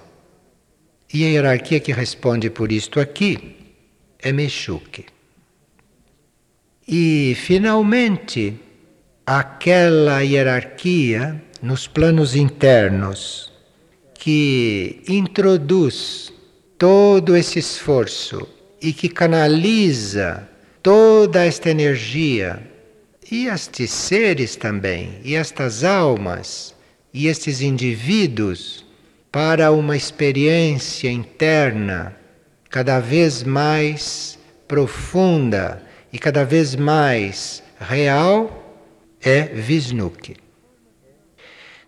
E 1.13 1.23
a 1.25 1.29
hierarquia 1.29 1.79
que 1.79 1.91
responde 1.91 2.49
por 2.49 2.71
isto 2.71 2.99
aqui 2.99 3.55
é 4.19 4.31
Meshuke. 4.31 5.05
E, 6.87 7.35
finalmente, 7.35 8.59
aquela 9.25 10.21
hierarquia 10.21 11.41
nos 11.61 11.87
planos 11.87 12.35
internos 12.35 13.50
que 14.21 15.01
introduz 15.07 16.31
todo 16.77 17.35
esse 17.35 17.57
esforço 17.57 18.47
e 18.79 18.93
que 18.93 19.09
canaliza 19.09 20.47
toda 20.83 21.43
esta 21.43 21.71
energia 21.71 22.61
e 23.31 23.47
estes 23.47 23.89
seres 23.89 24.55
também, 24.55 25.17
e 25.23 25.33
estas 25.33 25.83
almas, 25.83 26.75
e 27.11 27.25
estes 27.25 27.61
indivíduos 27.61 28.85
para 29.31 29.71
uma 29.71 29.97
experiência 29.97 31.09
interna 31.09 32.15
cada 32.69 32.99
vez 32.99 33.41
mais 33.41 34.37
profunda 34.67 35.81
e 36.13 36.19
cada 36.19 36.45
vez 36.45 36.75
mais 36.75 37.63
real 37.79 38.85
é 39.19 39.45
Visnuk. 39.45 40.35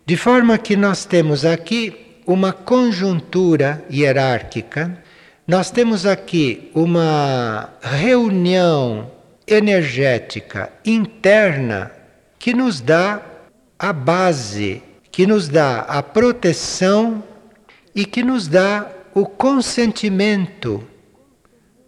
De 0.04 0.16
forma 0.16 0.58
que 0.58 0.74
nós 0.74 1.04
temos 1.04 1.44
aqui 1.44 2.03
uma 2.26 2.52
conjuntura 2.52 3.84
hierárquica, 3.90 4.98
nós 5.46 5.70
temos 5.70 6.06
aqui 6.06 6.70
uma 6.74 7.70
reunião 7.82 9.10
energética 9.46 10.72
interna 10.84 11.90
que 12.38 12.54
nos 12.54 12.80
dá 12.80 13.20
a 13.78 13.92
base, 13.92 14.82
que 15.12 15.26
nos 15.26 15.48
dá 15.48 15.80
a 15.80 16.02
proteção 16.02 17.22
e 17.94 18.06
que 18.06 18.22
nos 18.22 18.48
dá 18.48 18.90
o 19.14 19.26
consentimento 19.26 20.82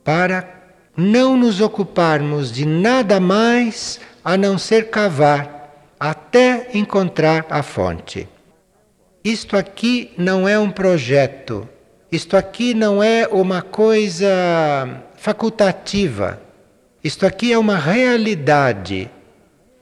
para 0.05 0.49
não 0.97 1.37
nos 1.37 1.61
ocuparmos 1.61 2.53
de 2.53 2.65
nada 2.65 3.19
mais 3.19 4.01
a 4.25 4.37
não 4.37 4.57
ser 4.57 4.91
cavar 4.91 5.57
até 5.99 6.71
encontrar 6.75 7.47
a 7.51 7.63
fonte. 7.63 8.29
Isto 9.27 9.57
aqui 9.57 10.13
não 10.17 10.47
é 10.47 10.57
um 10.57 10.71
projeto, 10.71 11.69
isto 12.13 12.37
aqui 12.37 12.75
não 12.75 13.03
é 13.03 13.27
uma 13.27 13.61
coisa 13.61 15.03
facultativa, 15.17 16.41
isto 17.03 17.27
aqui 17.27 17.53
é 17.53 17.59
uma 17.59 17.77
realidade. 17.77 19.11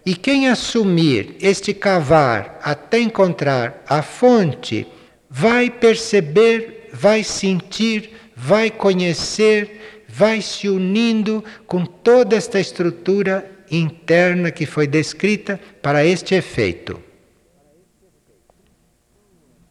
E 0.06 0.14
quem 0.16 0.48
assumir 0.48 1.36
este 1.42 1.74
cavar 1.74 2.58
até 2.62 2.98
encontrar 2.98 3.84
a 3.86 4.00
fonte, 4.00 4.86
vai 5.28 5.68
perceber 5.68 6.88
vai 6.90 7.22
sentir, 7.22 8.12
vai 8.34 8.70
conhecer, 8.70 10.02
vai 10.08 10.40
se 10.40 10.70
unindo 10.70 11.44
com 11.66 11.84
toda 11.84 12.34
esta 12.34 12.58
estrutura 12.58 13.44
interna 13.70 14.50
que 14.50 14.64
foi 14.64 14.86
descrita 14.86 15.60
para 15.82 16.02
este 16.02 16.34
efeito. 16.34 17.03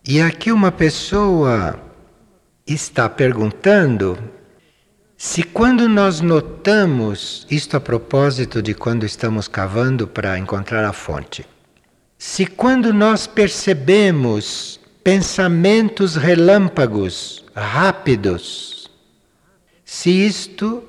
E 0.05 0.19
aqui 0.19 0.51
uma 0.51 0.69
pessoa 0.69 1.79
está 2.67 3.07
perguntando 3.07 4.17
se 5.15 5.43
quando 5.43 5.87
nós 5.87 6.19
notamos, 6.19 7.47
isto 7.49 7.77
a 7.77 7.79
propósito 7.79 8.61
de 8.61 8.73
quando 8.73 9.05
estamos 9.05 9.47
cavando 9.47 10.05
para 10.05 10.37
encontrar 10.37 10.83
a 10.83 10.91
fonte, 10.91 11.45
se 12.17 12.45
quando 12.45 12.93
nós 12.93 13.27
percebemos 13.27 14.77
pensamentos 15.01 16.17
relâmpagos, 16.17 17.45
rápidos, 17.55 18.91
se 19.85 20.09
isto 20.09 20.83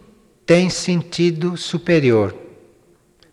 tem 0.44 0.68
sentido 0.68 1.56
superior. 1.56 2.34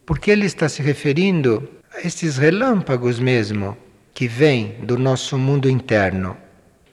Porque 0.06 0.30
ele 0.30 0.46
está 0.46 0.70
se 0.70 0.84
referindo 0.84 1.68
a 1.92 2.06
esses 2.06 2.38
relâmpagos 2.38 3.20
mesmo, 3.20 3.76
que 4.14 4.28
vêm 4.28 4.76
do 4.84 4.98
nosso 4.98 5.38
mundo 5.38 5.70
interno 5.70 6.38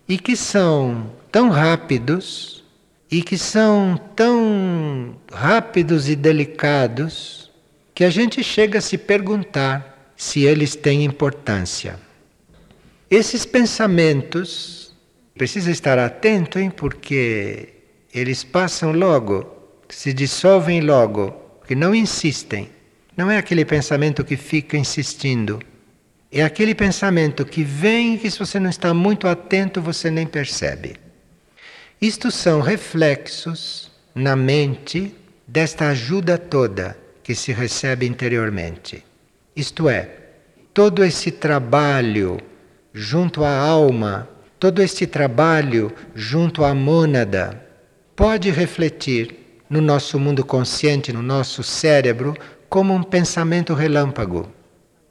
e 0.09 0.19
que 0.19 0.37
são 0.37 1.11
tão 1.31 1.51
rápidos 1.51 2.65
e 3.11 3.23
que 3.23 3.39
são 3.39 4.01
tão 4.15 5.17
rápidos 5.33 6.09
e 6.09 6.17
delicados 6.17 7.51
que 7.95 8.05
a 8.05 8.11
gente 8.11 8.43
chega 8.43 8.79
a 8.79 8.83
se 8.83 8.97
perguntar 8.97 10.13
se 10.17 10.45
eles 10.45 10.77
têm 10.77 11.05
importância. 11.05 11.99
Esses 13.11 13.47
pensamentos, 13.47 14.95
precisa 15.35 15.71
estar 15.71 15.99
atento, 15.99 16.59
hein, 16.59 16.71
porque 16.71 17.71
eles 18.13 18.45
passam 18.45 18.93
logo, 18.93 19.47
se 19.89 20.13
dissolvem 20.13 20.81
logo, 20.81 21.35
que 21.67 21.75
não 21.75 21.95
insistem. 21.95 22.69
Não 23.17 23.31
é 23.31 23.39
aquele 23.39 23.65
pensamento 23.65 24.25
que 24.25 24.37
fica 24.37 24.77
insistindo. 24.77 25.61
É 26.31 26.43
aquele 26.43 26.75
pensamento 26.75 27.45
que 27.45 27.65
vem 27.65 28.15
e 28.15 28.19
que 28.19 28.31
se 28.31 28.39
você 28.39 28.61
não 28.61 28.69
está 28.69 28.93
muito 28.93 29.27
atento, 29.27 29.81
você 29.81 30.11
nem 30.11 30.27
percebe. 30.27 30.97
Isto 32.01 32.31
são 32.31 32.61
reflexos 32.61 33.91
na 34.15 34.37
mente 34.37 35.15
desta 35.47 35.89
ajuda 35.89 36.37
toda 36.37 36.99
que 37.23 37.35
se 37.35 37.51
recebe 37.53 38.07
interiormente. 38.07 39.05
Isto 39.57 39.89
é, 39.89 40.11
todo 40.75 41.03
esse 41.03 41.31
trabalho 41.31 42.39
junto 42.93 43.43
à 43.43 43.59
alma, 43.59 44.29
todo 44.59 44.83
este 44.83 45.07
trabalho 45.07 45.91
junto 46.15 46.63
à 46.63 46.75
mônada 46.75 47.63
pode 48.15 48.51
refletir 48.51 49.63
no 49.69 49.81
nosso 49.81 50.19
mundo 50.21 50.45
consciente, 50.45 51.13
no 51.13 51.23
nosso 51.23 51.63
cérebro, 51.63 52.35
como 52.69 52.93
um 52.93 53.03
pensamento 53.03 53.73
relâmpago. 53.73 54.58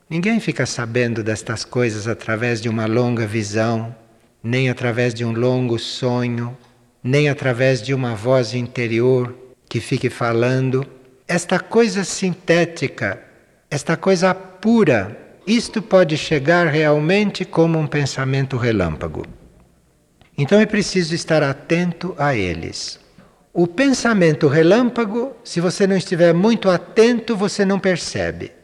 Ninguém 0.10 0.40
fica 0.40 0.66
sabendo 0.66 1.22
destas 1.22 1.66
coisas 1.66 2.08
através 2.08 2.62
de 2.62 2.70
uma 2.70 2.86
longa 2.86 3.28
visão, 3.28 3.94
nem 4.42 4.70
através 4.70 5.14
de 5.14 5.26
um 5.26 5.34
longo 5.34 5.78
sonho, 5.78 6.58
nem 7.04 7.28
através 7.28 7.82
de 7.82 7.94
uma 7.94 8.16
voz 8.16 8.54
interior 8.54 9.36
que 9.68 9.82
fique 9.82 10.10
falando. 10.10 10.88
Esta 11.28 11.60
coisa 11.60 12.06
sintética, 12.06 13.22
esta 13.70 13.98
coisa 13.98 14.34
pura, 14.34 15.18
isto 15.46 15.82
pode 15.82 16.16
chegar 16.16 16.68
realmente 16.68 17.44
como 17.44 17.78
um 17.78 17.86
pensamento 17.86 18.56
relâmpago. 18.56 19.26
Então 20.38 20.58
é 20.58 20.66
preciso 20.66 21.14
estar 21.14 21.44
atento 21.44 22.16
a 22.18 22.34
eles. 22.34 22.98
O 23.54 23.68
pensamento 23.68 24.48
relâmpago, 24.48 25.36
se 25.44 25.60
você 25.60 25.86
não 25.86 25.98
estiver 25.98 26.34
muito 26.34 26.70
atento, 26.70 27.36
você 27.36 27.66
não 27.66 27.78
percebe. 27.78 28.57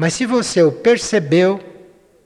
Mas 0.00 0.14
se 0.14 0.24
você 0.24 0.62
o 0.62 0.72
percebeu 0.72 1.60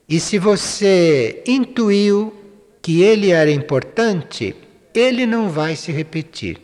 e 0.07 0.17
se 0.17 0.39
você 0.39 1.43
intuiu 1.45 2.33
que 2.81 3.01
ele 3.01 3.31
era 3.31 3.51
importante, 3.51 4.55
ele 4.93 5.25
não 5.25 5.49
vai 5.49 5.75
se 5.75 5.91
repetir. 5.91 6.57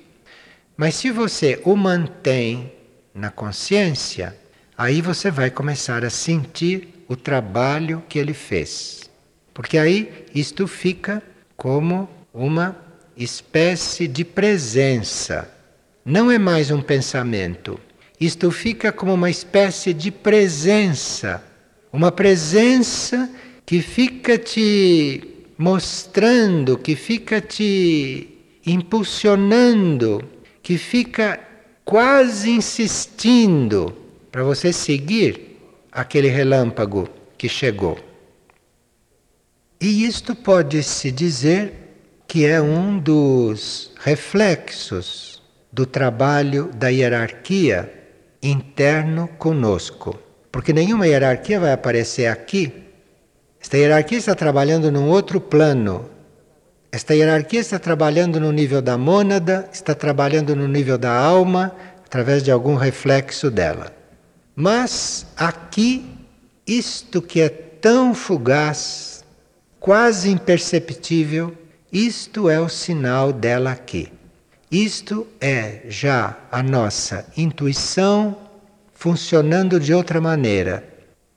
Mas 0.78 0.96
se 0.96 1.12
você 1.12 1.60
o 1.66 1.76
mantém 1.76 2.72
na 3.14 3.30
consciência, 3.30 4.34
aí 4.78 5.02
você 5.02 5.30
vai 5.30 5.52
começar 5.52 6.06
a 6.06 6.10
sentir 6.10 7.04
o 7.10 7.18
trabalho 7.18 8.02
que 8.08 8.18
ele 8.18 8.34
fez. 8.34 9.02
Porque 9.54 9.78
aí 9.78 10.26
isto 10.34 10.66
fica 10.66 11.22
como 11.58 12.10
uma 12.34 12.74
espécie 13.18 14.08
de 14.08 14.24
presença. 14.24 15.54
Não 16.06 16.32
é 16.32 16.40
mais 16.40 16.72
um 16.72 16.82
pensamento. 16.82 17.78
Isto 18.22 18.52
fica 18.52 18.92
como 18.92 19.16
uma 19.16 19.32
espécie 19.32 19.96
de 19.96 20.12
presença. 20.12 21.44
Uma 21.92 22.12
presença 22.12 23.28
que 23.66 23.82
fica 23.82 24.38
te 24.38 25.24
mostrando, 25.58 26.78
que 26.78 26.96
fica 26.96 27.42
te 27.42 28.28
impulsionando, 28.64 30.24
que 30.62 30.78
fica 30.78 31.40
quase 31.84 32.52
insistindo 32.52 33.98
para 34.32 34.44
você 34.44 34.72
seguir 34.72 35.58
aquele 35.92 36.28
relâmpago 36.28 37.10
que 37.40 37.50
chegou. 37.50 37.98
E 39.80 40.06
isto 40.06 40.36
pode-se 40.36 41.12
dizer 41.12 41.74
que 42.28 42.46
é 42.46 42.62
um 42.62 43.00
dos 43.00 43.92
reflexos 44.00 45.42
do 45.74 45.88
trabalho 45.88 46.70
da 46.76 46.90
hierarquia 46.90 48.01
interno 48.42 49.28
conosco. 49.38 50.20
Porque 50.52 50.74
nenhuma 50.74 51.08
hierarquia 51.08 51.60
vai 51.60 51.72
aparecer 51.72 52.28
aqui. 52.28 52.74
Esta 53.62 53.78
hierarquia 53.78 54.18
está 54.18 54.36
trabalhando 54.36 54.92
num 54.92 55.08
outro 55.08 55.40
plano. 55.40 56.10
Esta 56.92 57.16
hierarquia 57.16 57.60
está 57.60 57.80
trabalhando 57.80 58.40
no 58.40 58.52
nível 58.52 58.82
da 58.82 58.98
mônada, 58.98 59.70
está 59.72 59.96
trabalhando 59.96 60.56
no 60.56 60.68
nível 60.68 60.98
da 60.98 61.14
alma, 61.14 61.74
através 62.06 62.44
de 62.44 62.52
algum 62.52 62.76
reflexo 62.76 63.50
dela. 63.50 63.94
Mas 64.54 65.26
aqui, 65.38 66.06
isto 66.68 67.22
que 67.22 67.40
é 67.40 67.48
tão 67.48 68.14
fugaz, 68.14 69.24
quase 69.80 70.30
imperceptível, 70.30 71.56
isto 71.92 72.50
é 72.50 72.60
o 72.60 72.68
sinal 72.68 73.32
dela 73.32 73.72
aqui. 73.72 74.12
Isto 74.72 75.28
é 75.42 75.82
já 75.90 76.38
a 76.50 76.64
nossa 76.64 77.26
intuição 77.36 78.38
funcionando 78.94 79.78
de 79.82 79.94
outra 79.94 80.22
maneira, 80.22 80.88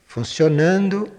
funcionando 0.07 1.11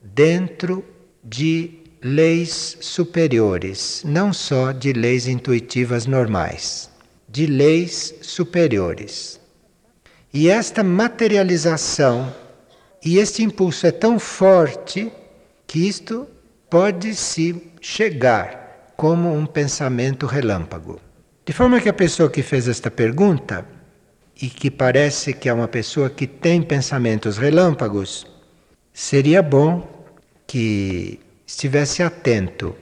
dentro 0.00 0.84
de 1.24 1.80
leis 2.00 2.78
superiores, 2.80 4.02
não 4.04 4.32
só 4.32 4.70
de 4.70 4.92
leis 4.92 5.26
intuitivas 5.26 6.06
normais, 6.06 6.88
de 7.28 7.46
leis 7.46 8.14
superiores. 8.22 9.40
E 10.32 10.48
esta 10.48 10.84
materialização 10.84 12.32
e 13.04 13.18
este 13.18 13.42
impulso 13.42 13.88
é 13.88 13.90
tão 13.90 14.20
forte 14.20 15.10
que 15.66 15.88
isto 15.88 16.28
pode-se 16.70 17.60
chegar 17.80 18.92
como 18.96 19.34
um 19.34 19.44
pensamento 19.44 20.26
relâmpago. 20.26 21.00
De 21.46 21.52
forma 21.52 21.80
que 21.80 21.88
a 21.88 21.94
pessoa 21.94 22.28
que 22.28 22.42
fez 22.42 22.66
esta 22.66 22.90
pergunta, 22.90 23.64
e 24.42 24.48
que 24.48 24.68
parece 24.68 25.32
que 25.32 25.48
é 25.48 25.52
uma 25.52 25.68
pessoa 25.68 26.10
que 26.10 26.26
tem 26.26 26.60
pensamentos 26.60 27.38
relâmpagos, 27.38 28.26
seria 28.92 29.42
bom 29.42 29.88
que 30.44 31.20
estivesse 31.46 32.02
atento, 32.02 32.74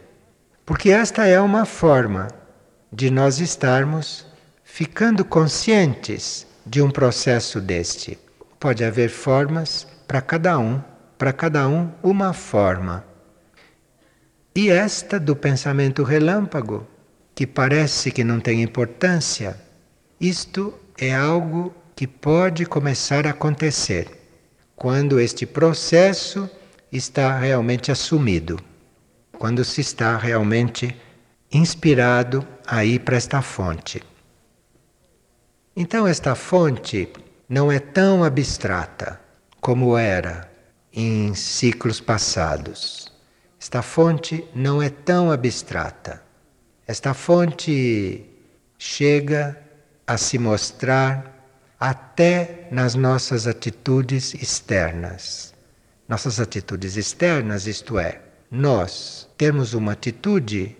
porque 0.64 0.88
esta 0.90 1.26
é 1.26 1.38
uma 1.38 1.66
forma 1.66 2.28
de 2.90 3.10
nós 3.10 3.38
estarmos 3.38 4.26
ficando 4.64 5.26
conscientes 5.26 6.46
de 6.64 6.80
um 6.80 6.90
processo 6.90 7.60
deste. 7.60 8.18
Pode 8.58 8.82
haver 8.82 9.10
formas 9.10 9.86
para 10.08 10.22
cada 10.22 10.58
um, 10.58 10.82
para 11.18 11.34
cada 11.34 11.68
um 11.68 11.92
uma 12.02 12.32
forma. 12.32 13.04
E 14.56 14.70
esta 14.70 15.20
do 15.20 15.36
pensamento 15.36 16.02
relâmpago, 16.02 16.86
que 17.34 17.46
parece 17.46 18.10
que 18.10 18.22
não 18.22 18.40
tem 18.40 18.62
importância, 18.62 19.60
isto 20.20 20.74
é 20.96 21.14
algo 21.14 21.74
que 21.96 22.06
pode 22.06 22.64
começar 22.66 23.26
a 23.26 23.30
acontecer 23.30 24.08
quando 24.76 25.20
este 25.20 25.46
processo 25.46 26.48
está 26.90 27.38
realmente 27.38 27.90
assumido, 27.90 28.58
quando 29.38 29.64
se 29.64 29.80
está 29.80 30.16
realmente 30.16 30.94
inspirado 31.52 32.46
a 32.66 32.84
ir 32.84 33.00
para 33.00 33.16
esta 33.16 33.42
fonte. 33.42 34.02
Então, 35.76 36.06
esta 36.06 36.34
fonte 36.34 37.08
não 37.48 37.70
é 37.70 37.78
tão 37.78 38.22
abstrata 38.22 39.20
como 39.60 39.96
era 39.96 40.50
em 40.92 41.34
ciclos 41.34 42.00
passados. 42.00 43.12
Esta 43.60 43.82
fonte 43.82 44.44
não 44.54 44.80
é 44.80 44.88
tão 44.88 45.32
abstrata. 45.32 46.23
Esta 46.86 47.14
fonte 47.14 48.26
chega 48.78 49.58
a 50.06 50.18
se 50.18 50.38
mostrar 50.38 51.34
até 51.80 52.68
nas 52.70 52.94
nossas 52.94 53.46
atitudes 53.46 54.34
externas. 54.34 55.54
Nossas 56.06 56.38
atitudes 56.38 56.96
externas, 56.96 57.66
isto 57.66 57.98
é, 57.98 58.20
nós 58.50 59.26
temos 59.38 59.72
uma 59.72 59.92
atitude 59.92 60.76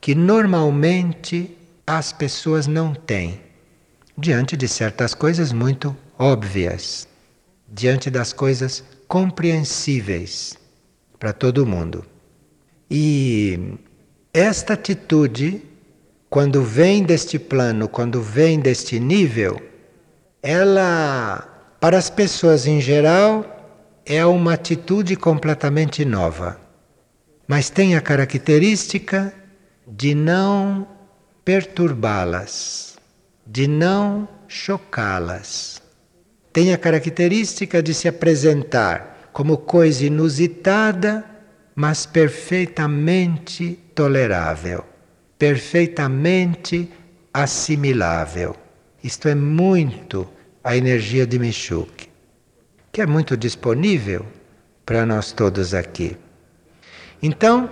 que 0.00 0.14
normalmente 0.14 1.56
as 1.86 2.12
pessoas 2.12 2.66
não 2.66 2.94
têm 2.94 3.40
diante 4.16 4.56
de 4.56 4.68
certas 4.68 5.14
coisas 5.14 5.52
muito 5.52 5.96
óbvias, 6.18 7.08
diante 7.66 8.10
das 8.10 8.34
coisas 8.34 8.84
compreensíveis 9.08 10.58
para 11.18 11.32
todo 11.32 11.66
mundo. 11.66 12.04
E 12.90 13.78
esta 14.32 14.74
atitude, 14.74 15.62
quando 16.28 16.62
vem 16.62 17.02
deste 17.02 17.38
plano, 17.38 17.88
quando 17.88 18.22
vem 18.22 18.60
deste 18.60 19.00
nível, 19.00 19.60
ela, 20.40 21.74
para 21.80 21.98
as 21.98 22.08
pessoas 22.08 22.64
em 22.66 22.80
geral, 22.80 23.44
é 24.06 24.24
uma 24.24 24.54
atitude 24.54 25.16
completamente 25.16 26.04
nova. 26.04 26.60
Mas 27.48 27.68
tem 27.70 27.96
a 27.96 28.00
característica 28.00 29.34
de 29.86 30.14
não 30.14 30.86
perturbá-las, 31.44 32.96
de 33.44 33.66
não 33.66 34.28
chocá-las. 34.46 35.82
Tem 36.52 36.72
a 36.72 36.78
característica 36.78 37.82
de 37.82 37.92
se 37.92 38.06
apresentar 38.06 39.28
como 39.32 39.58
coisa 39.58 40.06
inusitada, 40.06 41.24
mas 41.74 42.06
perfeitamente 42.06 43.78
tolerável, 44.00 44.82
perfeitamente 45.38 46.90
assimilável. 47.34 48.56
Isto 49.04 49.28
é 49.28 49.34
muito 49.34 50.26
a 50.64 50.74
energia 50.74 51.26
de 51.26 51.38
Michuk, 51.38 52.08
que 52.90 53.02
é 53.02 53.06
muito 53.06 53.36
disponível 53.36 54.24
para 54.86 55.04
nós 55.04 55.32
todos 55.32 55.74
aqui. 55.74 56.16
Então, 57.22 57.68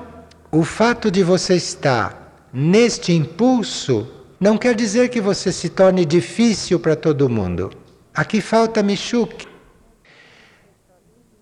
o 0.52 0.64
fato 0.64 1.10
de 1.10 1.22
você 1.22 1.54
estar 1.54 2.46
neste 2.52 3.14
impulso 3.14 4.06
não 4.38 4.58
quer 4.58 4.74
dizer 4.74 5.08
que 5.08 5.22
você 5.22 5.50
se 5.50 5.70
torne 5.70 6.04
difícil 6.04 6.78
para 6.78 6.94
todo 6.94 7.26
mundo. 7.26 7.70
Aqui 8.12 8.42
falta 8.42 8.82
Michuk, 8.82 9.46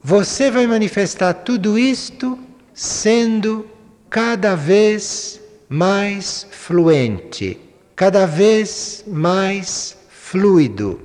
você 0.01 0.49
vai 0.49 0.65
manifestar 0.69 1.35
tudo 1.35 1.77
isto 1.77 2.39
sendo 2.73 3.69
cada 4.11 4.55
vez 4.55 5.41
mais 5.69 6.47
fluente, 6.51 7.61
cada 7.95 8.27
vez 8.27 9.05
mais 9.07 9.97
fluido, 10.09 11.01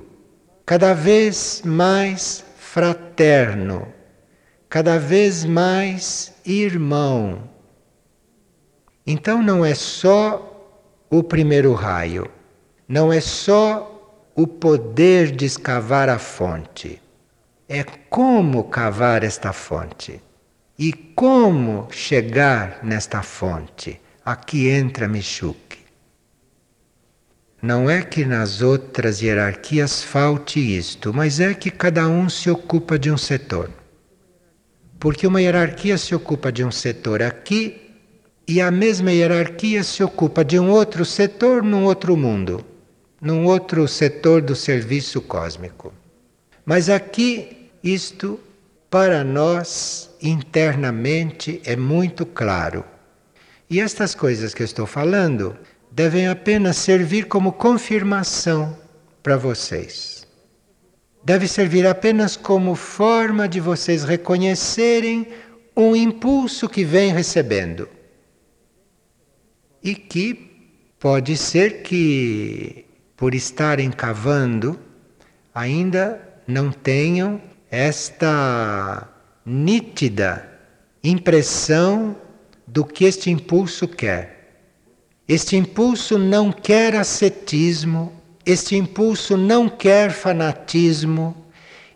cada 0.64 0.94
vez 0.94 1.62
mais 1.64 2.44
fraterno, 2.56 3.86
cada 4.68 4.98
vez 4.98 5.44
mais 5.44 6.32
irmão. 6.44 7.50
Então 9.06 9.42
não 9.42 9.64
é 9.64 9.74
só 9.74 10.48
o 11.10 11.22
primeiro 11.22 11.72
raio, 11.74 12.30
não 12.88 13.12
é 13.12 13.20
só 13.20 13.88
o 14.34 14.46
poder 14.46 15.30
de 15.30 15.44
escavar 15.44 16.08
a 16.08 16.18
fonte 16.18 17.02
é 17.72 17.84
como 18.10 18.64
cavar 18.64 19.24
esta 19.24 19.50
fonte 19.50 20.20
e 20.82 20.92
como 20.92 21.86
chegar 21.92 22.80
nesta 22.82 23.22
fonte. 23.22 24.00
Aqui 24.24 24.68
entra 24.68 25.06
Michuque. 25.06 25.78
Não 27.62 27.88
é 27.88 28.02
que 28.02 28.24
nas 28.24 28.62
outras 28.62 29.22
hierarquias 29.22 30.02
falte 30.02 30.58
isto, 30.58 31.14
mas 31.14 31.38
é 31.38 31.54
que 31.54 31.70
cada 31.70 32.08
um 32.08 32.28
se 32.28 32.50
ocupa 32.50 32.98
de 32.98 33.12
um 33.12 33.16
setor. 33.16 33.70
Porque 34.98 35.24
uma 35.24 35.40
hierarquia 35.40 35.96
se 35.96 36.16
ocupa 36.16 36.50
de 36.50 36.64
um 36.64 36.72
setor 36.72 37.22
aqui 37.22 37.80
e 38.48 38.60
a 38.60 38.68
mesma 38.68 39.12
hierarquia 39.12 39.84
se 39.84 40.02
ocupa 40.02 40.44
de 40.44 40.58
um 40.58 40.68
outro 40.68 41.04
setor 41.04 41.62
num 41.62 41.84
outro 41.84 42.16
mundo, 42.16 42.66
num 43.20 43.46
outro 43.46 43.86
setor 43.86 44.42
do 44.42 44.56
serviço 44.56 45.20
cósmico. 45.20 45.94
Mas 46.66 46.88
aqui 46.88 47.70
isto, 47.84 48.40
para 48.90 49.22
nós, 49.22 50.11
internamente, 50.22 51.60
é 51.64 51.76
muito 51.76 52.24
claro. 52.24 52.84
E 53.68 53.80
estas 53.80 54.14
coisas 54.14 54.54
que 54.54 54.62
eu 54.62 54.64
estou 54.64 54.86
falando 54.86 55.56
devem 55.90 56.28
apenas 56.28 56.76
servir 56.76 57.26
como 57.26 57.52
confirmação 57.52 58.76
para 59.22 59.36
vocês. 59.36 60.26
Deve 61.24 61.46
servir 61.46 61.86
apenas 61.86 62.36
como 62.36 62.74
forma 62.74 63.48
de 63.48 63.60
vocês 63.60 64.04
reconhecerem 64.04 65.28
um 65.76 65.94
impulso 65.94 66.68
que 66.68 66.84
vem 66.84 67.12
recebendo. 67.12 67.88
E 69.82 69.94
que 69.94 70.74
pode 70.98 71.36
ser 71.36 71.82
que, 71.82 72.84
por 73.16 73.34
estarem 73.34 73.90
cavando, 73.90 74.78
ainda 75.54 76.20
não 76.46 76.70
tenham 76.70 77.40
esta 77.70 79.11
nítida 79.44 80.48
impressão 81.02 82.16
do 82.66 82.84
que 82.84 83.04
este 83.04 83.30
impulso 83.30 83.88
quer. 83.88 84.42
Este 85.26 85.56
impulso 85.56 86.18
não 86.18 86.52
quer 86.52 86.94
ascetismo, 86.94 88.12
este 88.44 88.76
impulso 88.76 89.36
não 89.36 89.68
quer 89.68 90.10
fanatismo, 90.10 91.36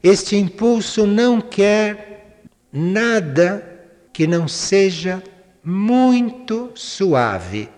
este 0.02 0.36
impulso 0.36 1.06
não 1.06 1.40
quer 1.40 2.46
nada 2.72 3.76
que 4.12 4.26
não 4.26 4.46
seja 4.48 5.22
muito 5.62 6.70
suave, 6.74 7.68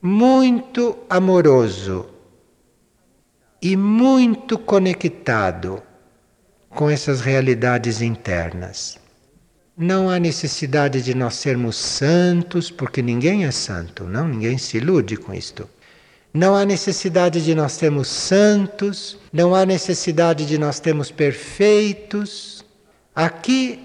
muito 0.00 0.96
amoroso 1.08 2.06
e 3.60 3.76
muito 3.76 4.58
conectado 4.58 5.82
com 6.76 6.90
essas 6.90 7.22
realidades 7.22 8.02
internas. 8.02 8.98
Não 9.76 10.10
há 10.10 10.18
necessidade 10.18 11.00
de 11.02 11.14
nós 11.14 11.34
sermos 11.34 11.74
santos, 11.74 12.70
porque 12.70 13.00
ninguém 13.00 13.46
é 13.46 13.50
santo, 13.50 14.04
não, 14.04 14.28
ninguém 14.28 14.58
se 14.58 14.76
ilude 14.76 15.16
com 15.16 15.32
isto. 15.32 15.68
Não 16.34 16.54
há 16.54 16.66
necessidade 16.66 17.42
de 17.42 17.54
nós 17.54 17.78
termos 17.78 18.08
santos, 18.08 19.18
não 19.32 19.54
há 19.54 19.64
necessidade 19.64 20.44
de 20.44 20.58
nós 20.58 20.78
termos 20.78 21.10
perfeitos. 21.10 22.62
Aqui 23.14 23.80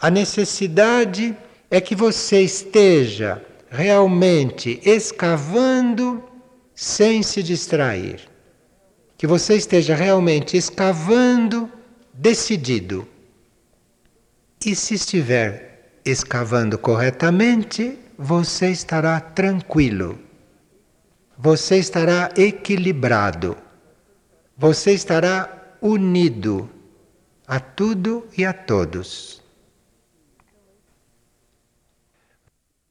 a 0.00 0.10
necessidade 0.10 1.36
é 1.70 1.80
que 1.80 1.94
você 1.94 2.42
esteja 2.42 3.40
realmente 3.70 4.80
escavando 4.84 6.22
sem 6.74 7.22
se 7.22 7.44
distrair. 7.44 8.28
Que 9.16 9.26
você 9.26 9.54
esteja 9.54 9.94
realmente 9.94 10.56
escavando 10.56 11.70
decidido. 12.14 13.06
E 14.64 14.74
se 14.74 14.94
estiver 14.94 16.00
escavando 16.04 16.78
corretamente, 16.78 17.98
você 18.16 18.70
estará 18.70 19.20
tranquilo. 19.20 20.18
Você 21.36 21.76
estará 21.76 22.30
equilibrado. 22.36 23.56
Você 24.56 24.92
estará 24.92 25.76
unido 25.82 26.70
a 27.46 27.60
tudo 27.60 28.26
e 28.38 28.44
a 28.44 28.52
todos. 28.52 29.43